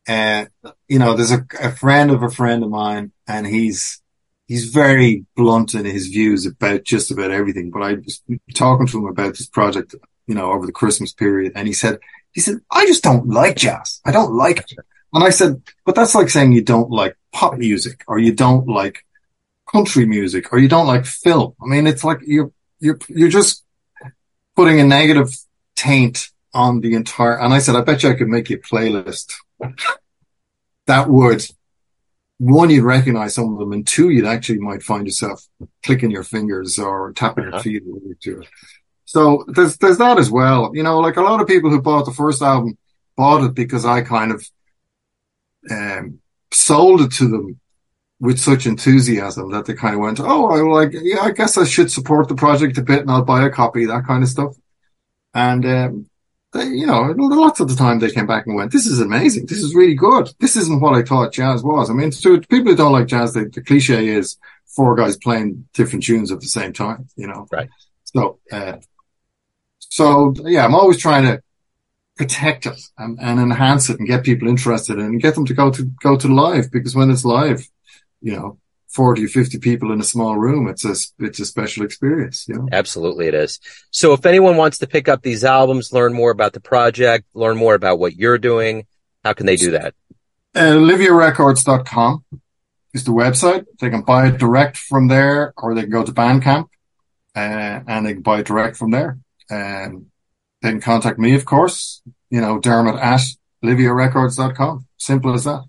Uh, 0.09 0.73
you 0.89 0.99
know, 0.99 1.15
there's 1.15 1.31
a, 1.31 1.47
a 1.61 1.71
friend 1.71 2.11
of 2.11 2.25
a 2.25 2.31
friend 2.31 2.65
of 2.65 2.71
mine 2.71 3.13
and 3.29 3.47
he's, 3.47 4.03
he's 4.49 4.71
very 4.71 5.27
blunt 5.37 5.77
in 5.77 5.85
his 5.85 6.09
views 6.09 6.45
about 6.45 6.83
just 6.83 7.13
about 7.13 7.31
everything. 7.31 7.71
But 7.71 7.83
I 7.83 7.95
was 7.95 8.21
talking 8.57 8.89
to 8.89 8.99
him 8.99 9.07
about 9.07 9.35
this 9.35 9.47
project 9.47 9.95
you 10.31 10.37
know, 10.37 10.53
over 10.53 10.65
the 10.65 10.73
Christmas 10.81 11.13
period. 11.13 11.53
And 11.57 11.67
he 11.67 11.75
said, 11.75 11.99
he 12.31 12.41
said, 12.41 12.61
I 12.71 12.87
just 12.87 13.03
don't 13.03 13.29
like 13.29 13.57
jazz. 13.57 14.01
I 14.05 14.13
don't 14.13 14.33
like 14.33 14.59
it. 14.61 14.79
And 15.13 15.25
I 15.25 15.31
said, 15.31 15.61
but 15.85 15.97
that's 15.97 16.15
like 16.15 16.31
saying 16.31 16.53
you 16.53 16.63
don't 16.63 16.89
like 16.89 17.17
pop 17.33 17.59
music 17.59 18.05
or 18.07 18.21
you 18.21 18.33
don't 18.33 18.69
like 18.69 19.05
country 19.71 20.07
music 20.07 20.53
or 20.53 20.61
you 20.61 20.69
don't 20.69 20.87
like 20.87 21.05
film. 21.05 21.55
I 21.61 21.67
mean, 21.67 21.89
it's 21.89 22.05
like 22.05 22.21
you're, 22.25 22.53
you're, 22.79 23.01
you're 23.09 23.29
just 23.29 23.65
putting 24.55 24.79
a 24.79 24.85
negative 24.85 25.37
taint 25.75 26.29
on 26.55 26.81
the 26.81 26.95
entire, 26.95 27.37
and 27.37 27.53
I 27.53 27.59
said, 27.59 27.75
I 27.75 27.81
bet 27.81 28.05
you 28.05 28.11
I 28.11 28.15
could 28.15 28.29
make 28.29 28.51
you 28.51 28.59
a 28.59 28.61
playlist 28.61 29.33
that 30.87 31.11
would, 31.11 31.45
one, 32.39 32.71
you'd 32.71 32.85
recognize 32.85 33.35
some 33.35 33.53
of 33.53 33.59
them 33.59 33.73
and 33.73 33.85
two, 33.85 34.11
you'd 34.11 34.27
actually 34.27 34.61
might 34.61 34.85
find 34.85 35.07
yourself 35.07 35.45
clicking 35.83 36.13
your 36.13 36.23
fingers 36.23 36.79
or 36.79 37.13
tapping 37.15 37.47
uh-huh. 37.47 37.63
your 37.65 37.81
feet 37.81 38.21
to 38.23 38.41
it. 38.43 38.49
So 39.11 39.45
there's 39.49 39.77
there's 39.79 39.99
that 39.99 40.21
as 40.21 40.31
well. 40.31 40.71
You 40.73 40.85
know, 40.85 41.01
like 41.01 41.17
a 41.17 41.21
lot 41.21 41.41
of 41.41 41.49
people 41.49 41.69
who 41.69 41.83
bought 41.83 42.05
the 42.05 42.13
first 42.13 42.41
album 42.43 42.79
bought 43.17 43.43
it 43.43 43.55
because 43.55 43.85
I 43.85 44.03
kind 44.03 44.31
of 44.31 44.49
um, 45.69 46.21
sold 46.53 47.01
it 47.01 47.11
to 47.15 47.27
them 47.27 47.59
with 48.21 48.39
such 48.39 48.67
enthusiasm 48.67 49.51
that 49.51 49.65
they 49.67 49.75
kind 49.75 49.97
of 49.97 50.01
went, 50.01 50.21
"Oh, 50.21 50.51
I 50.51 50.61
like, 50.61 50.93
yeah, 50.93 51.23
I 51.23 51.33
guess 51.33 51.59
I 51.59 51.65
should 51.65 51.91
support 51.91 52.29
the 52.29 52.37
project 52.37 52.79
a 52.79 52.83
bit, 52.83 53.01
and 53.01 53.11
I'll 53.11 53.25
buy 53.25 53.45
a 53.45 53.51
copy." 53.51 53.85
That 53.85 54.07
kind 54.07 54.23
of 54.23 54.29
stuff. 54.29 54.55
And 55.35 55.67
um, 55.67 56.07
they, 56.53 56.67
you 56.67 56.87
know, 56.87 57.01
lots 57.17 57.59
of 57.59 57.69
the 57.69 57.75
time 57.75 57.99
they 57.99 58.13
came 58.13 58.29
back 58.29 58.47
and 58.47 58.55
went, 58.55 58.71
"This 58.71 58.87
is 58.87 59.01
amazing. 59.01 59.47
This 59.47 59.59
is 59.59 59.75
really 59.75 59.97
good. 59.97 60.31
This 60.39 60.55
isn't 60.55 60.81
what 60.81 60.95
I 60.95 61.03
thought 61.03 61.33
jazz 61.33 61.65
was." 61.65 61.91
I 61.91 61.95
mean, 61.95 62.13
to 62.13 62.41
people 62.43 62.71
who 62.71 62.77
don't 62.77 62.93
like 62.93 63.09
jazz, 63.09 63.33
the, 63.33 63.47
the 63.53 63.61
cliche 63.61 64.07
is 64.07 64.39
four 64.67 64.95
guys 64.95 65.17
playing 65.17 65.67
different 65.75 66.05
tunes 66.05 66.31
at 66.31 66.39
the 66.39 66.47
same 66.47 66.73
time. 66.73 67.09
You 67.17 67.27
know, 67.27 67.49
right? 67.51 67.69
So 68.05 68.39
uh, 68.53 68.77
so 69.91 70.35
yeah, 70.45 70.65
I'm 70.65 70.75
always 70.75 70.99
trying 70.99 71.25
to 71.25 71.43
protect 72.17 72.67
it 72.67 72.81
and, 72.97 73.19
and, 73.21 73.41
enhance 73.41 73.91
it 73.91 73.99
and 73.99 74.07
get 74.07 74.25
people 74.25 74.47
interested 74.47 74.99
in 74.99 75.07
and 75.07 75.23
get 75.23 75.35
them 75.35 75.47
to 75.47 75.55
go 75.55 75.71
to 75.71 75.85
go 76.03 76.17
to 76.17 76.29
live 76.29 76.71
because 76.71 76.95
when 76.95 77.11
it's 77.11 77.25
live, 77.25 77.67
you 78.21 78.37
know, 78.37 78.59
40 78.89 79.25
or 79.25 79.29
50 79.29 79.59
people 79.59 79.93
in 79.93 80.01
a 80.01 80.05
small 80.05 80.37
room, 80.37 80.69
it's 80.69 80.85
a 80.85 80.95
it's 81.25 81.41
a 81.41 81.45
special 81.45 81.85
experience, 81.85 82.47
you 82.49 82.55
know. 82.55 82.69
Absolutely 82.71 83.27
it 83.27 83.35
is. 83.35 83.59
So 83.91 84.13
if 84.13 84.27
anyone 84.27 84.57
wants 84.57 84.79
to 84.79 84.87
pick 84.87 85.09
up 85.09 85.23
these 85.23 85.45
albums, 85.45 85.93
learn 85.93 86.13
more 86.13 86.31
about 86.31 86.53
the 86.53 86.61
project, 86.61 87.27
learn 87.35 87.57
more 87.57 87.75
about 87.75 87.99
what 87.99 88.15
you're 88.15 88.39
doing, 88.39 88.87
how 89.25 89.33
can 89.33 89.47
they 89.47 89.57
do 89.57 89.73
that? 89.73 89.95
Uh, 90.55 90.75
oliviarecords.com 90.75 92.25
is 92.95 93.05
the 93.05 93.13
website. 93.13 93.65
They 93.81 93.91
can 93.91 94.03
buy 94.03 94.29
it 94.29 94.39
direct 94.39 94.77
from 94.77 95.09
there 95.09 95.53
or 95.57 95.75
they 95.75 95.83
can 95.83 95.91
go 95.91 96.05
to 96.05 96.13
Bandcamp 96.13 96.69
uh, 97.35 97.81
and 97.87 98.07
they 98.07 98.15
can 98.15 98.23
buy 98.23 98.41
it 98.41 98.47
direct 98.47 98.77
from 98.77 98.91
there. 98.91 99.19
Um, 99.51 100.07
they 100.63 100.71
can 100.71 100.81
contact 100.81 101.19
me, 101.19 101.35
of 101.35 101.45
course, 101.45 102.03
you 102.29 102.41
know, 102.41 102.59
Dermot 102.59 102.97
at 102.97 103.23
oliviarecords.com. 103.65 104.87
Simple 104.99 105.35
as 105.35 105.45
that. 105.45 105.65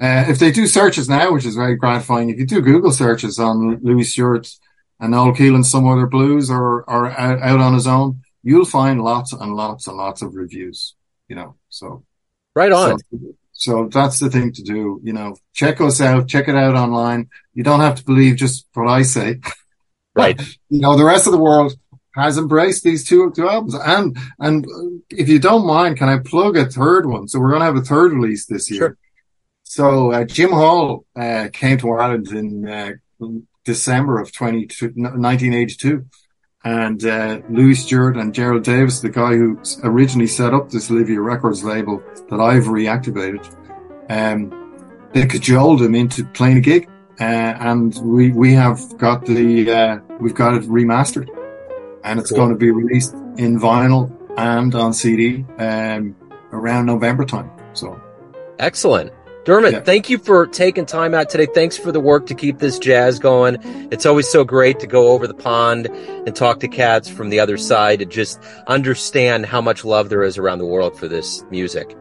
Uh, 0.00 0.24
if 0.28 0.38
they 0.38 0.50
do 0.50 0.66
searches 0.66 1.08
now, 1.08 1.32
which 1.32 1.44
is 1.44 1.54
very 1.54 1.76
gratifying, 1.76 2.30
if 2.30 2.38
you 2.38 2.46
do 2.46 2.60
Google 2.60 2.90
searches 2.90 3.38
on 3.38 3.78
Louis 3.82 4.04
Stewart 4.04 4.48
and 4.98 5.12
Noel 5.12 5.32
Kelehan, 5.32 5.64
some 5.64 5.86
other 5.86 6.06
blues 6.06 6.50
or, 6.50 6.82
or 6.90 7.10
out, 7.10 7.40
out 7.40 7.60
on 7.60 7.74
his 7.74 7.86
own, 7.86 8.22
you'll 8.42 8.64
find 8.64 9.02
lots 9.02 9.32
and 9.32 9.54
lots 9.54 9.86
and 9.86 9.96
lots 9.96 10.22
of 10.22 10.34
reviews, 10.34 10.94
you 11.28 11.36
know, 11.36 11.56
so. 11.68 12.04
Right 12.54 12.72
on. 12.72 12.98
So, 12.98 13.18
so 13.52 13.88
that's 13.92 14.18
the 14.18 14.28
thing 14.28 14.52
to 14.52 14.62
do, 14.62 15.00
you 15.04 15.12
know, 15.12 15.36
check 15.54 15.80
us 15.80 16.00
out, 16.00 16.28
check 16.28 16.48
it 16.48 16.56
out 16.56 16.74
online. 16.74 17.30
You 17.54 17.62
don't 17.62 17.80
have 17.80 17.94
to 17.96 18.04
believe 18.04 18.36
just 18.36 18.66
what 18.74 18.88
I 18.88 19.02
say. 19.02 19.40
Right. 20.14 20.40
you 20.68 20.80
know, 20.80 20.96
the 20.96 21.04
rest 21.04 21.26
of 21.26 21.32
the 21.32 21.38
world 21.38 21.74
has 22.14 22.38
embraced 22.38 22.84
these 22.84 23.04
two, 23.04 23.32
two 23.32 23.48
albums. 23.48 23.74
And, 23.74 24.16
and 24.38 24.66
if 25.10 25.28
you 25.28 25.38
don't 25.38 25.66
mind, 25.66 25.96
can 25.96 26.08
I 26.08 26.18
plug 26.18 26.56
a 26.56 26.66
third 26.66 27.06
one? 27.06 27.28
So 27.28 27.40
we're 27.40 27.50
going 27.50 27.60
to 27.60 27.66
have 27.66 27.76
a 27.76 27.82
third 27.82 28.12
release 28.12 28.46
this 28.46 28.70
year. 28.70 28.80
Sure. 28.80 28.96
So, 29.64 30.12
uh, 30.12 30.24
Jim 30.24 30.50
Hall, 30.50 31.06
uh, 31.16 31.48
came 31.52 31.78
to 31.78 31.92
Ireland 31.92 32.28
in, 32.28 32.68
uh, 32.68 32.92
December 33.64 34.20
of 34.20 34.32
20, 34.32 34.68
1982. 34.94 36.04
And, 36.64 37.04
uh, 37.04 37.40
Louis 37.48 37.74
Stewart 37.74 38.16
and 38.16 38.34
Gerald 38.34 38.64
Davis, 38.64 39.00
the 39.00 39.08
guy 39.08 39.34
who 39.34 39.58
originally 39.82 40.26
set 40.26 40.52
up 40.52 40.68
this 40.70 40.90
Olivia 40.90 41.20
Records 41.20 41.64
label 41.64 42.02
that 42.28 42.40
I've 42.40 42.64
reactivated, 42.64 43.44
um, 44.10 44.52
they 45.14 45.26
cajoled 45.26 45.80
him 45.80 45.94
into 45.94 46.24
playing 46.24 46.58
a 46.58 46.60
gig. 46.60 46.88
Uh, 47.20 47.24
and 47.24 47.94
we, 48.02 48.32
we 48.32 48.52
have 48.52 48.96
got 48.98 49.24
the, 49.24 49.70
uh, 49.70 49.98
we've 50.20 50.34
got 50.34 50.54
it 50.54 50.62
remastered 50.64 51.28
and 52.04 52.18
it's 52.18 52.30
cool. 52.30 52.38
going 52.38 52.50
to 52.50 52.56
be 52.56 52.70
released 52.70 53.14
in 53.36 53.58
vinyl 53.58 54.10
and 54.36 54.74
on 54.74 54.92
CD, 54.92 55.44
um, 55.58 56.16
around 56.52 56.86
November 56.86 57.24
time. 57.24 57.50
So 57.74 58.00
excellent. 58.58 59.12
Dermot, 59.44 59.72
yeah. 59.72 59.80
thank 59.80 60.08
you 60.08 60.18
for 60.18 60.46
taking 60.46 60.86
time 60.86 61.14
out 61.14 61.28
today. 61.28 61.46
Thanks 61.52 61.76
for 61.76 61.90
the 61.90 61.98
work 61.98 62.26
to 62.26 62.34
keep 62.34 62.58
this 62.58 62.78
jazz 62.78 63.18
going. 63.18 63.58
It's 63.90 64.06
always 64.06 64.28
so 64.28 64.44
great 64.44 64.78
to 64.80 64.86
go 64.86 65.08
over 65.08 65.26
the 65.26 65.34
pond 65.34 65.86
and 65.86 66.36
talk 66.36 66.60
to 66.60 66.68
cats 66.68 67.08
from 67.08 67.30
the 67.30 67.40
other 67.40 67.56
side 67.56 67.98
to 67.98 68.04
just 68.04 68.40
understand 68.68 69.46
how 69.46 69.60
much 69.60 69.84
love 69.84 70.10
there 70.10 70.22
is 70.22 70.38
around 70.38 70.58
the 70.58 70.66
world 70.66 70.96
for 70.96 71.08
this 71.08 71.42
music. 71.50 71.96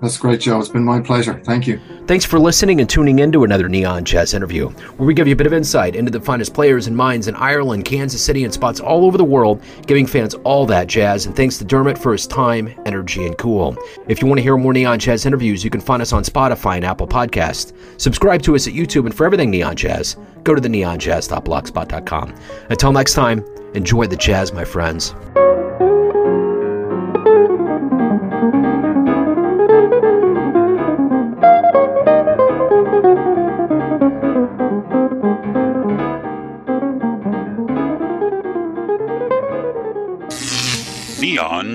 That's 0.00 0.16
great, 0.16 0.40
Joe. 0.40 0.60
It's 0.60 0.68
been 0.68 0.84
my 0.84 1.00
pleasure. 1.00 1.40
Thank 1.44 1.66
you. 1.66 1.80
Thanks 2.06 2.24
for 2.24 2.38
listening 2.38 2.80
and 2.80 2.88
tuning 2.88 3.18
in 3.18 3.32
to 3.32 3.42
another 3.42 3.68
Neon 3.68 4.04
Jazz 4.04 4.32
interview, 4.32 4.68
where 4.68 5.06
we 5.06 5.12
give 5.12 5.26
you 5.26 5.32
a 5.32 5.36
bit 5.36 5.46
of 5.46 5.52
insight 5.52 5.96
into 5.96 6.10
the 6.10 6.20
finest 6.20 6.54
players 6.54 6.86
and 6.86 6.96
minds 6.96 7.26
in 7.26 7.34
Ireland, 7.34 7.84
Kansas 7.84 8.24
City, 8.24 8.44
and 8.44 8.54
spots 8.54 8.78
all 8.78 9.04
over 9.04 9.18
the 9.18 9.24
world, 9.24 9.60
giving 9.86 10.06
fans 10.06 10.34
all 10.34 10.66
that 10.66 10.86
jazz. 10.86 11.26
And 11.26 11.34
thanks 11.34 11.58
to 11.58 11.64
Dermot 11.64 11.98
for 11.98 12.12
his 12.12 12.28
time, 12.28 12.72
energy, 12.86 13.26
and 13.26 13.36
cool. 13.38 13.76
If 14.06 14.22
you 14.22 14.28
want 14.28 14.38
to 14.38 14.42
hear 14.42 14.56
more 14.56 14.72
Neon 14.72 15.00
Jazz 15.00 15.26
interviews, 15.26 15.64
you 15.64 15.70
can 15.70 15.80
find 15.80 16.00
us 16.00 16.12
on 16.12 16.22
Spotify 16.22 16.76
and 16.76 16.84
Apple 16.84 17.08
Podcast. 17.08 17.72
Subscribe 18.00 18.42
to 18.42 18.54
us 18.54 18.68
at 18.68 18.74
YouTube, 18.74 19.06
and 19.06 19.14
for 19.14 19.26
everything 19.26 19.50
Neon 19.50 19.74
Jazz, 19.74 20.16
go 20.44 20.54
to 20.54 20.60
the 20.60 20.68
neonjazz.blogspot.com. 20.68 22.34
Until 22.70 22.92
next 22.92 23.14
time, 23.14 23.44
enjoy 23.74 24.06
the 24.06 24.16
jazz, 24.16 24.52
my 24.52 24.64
friends. 24.64 25.14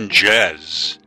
Jazz. 0.09 0.99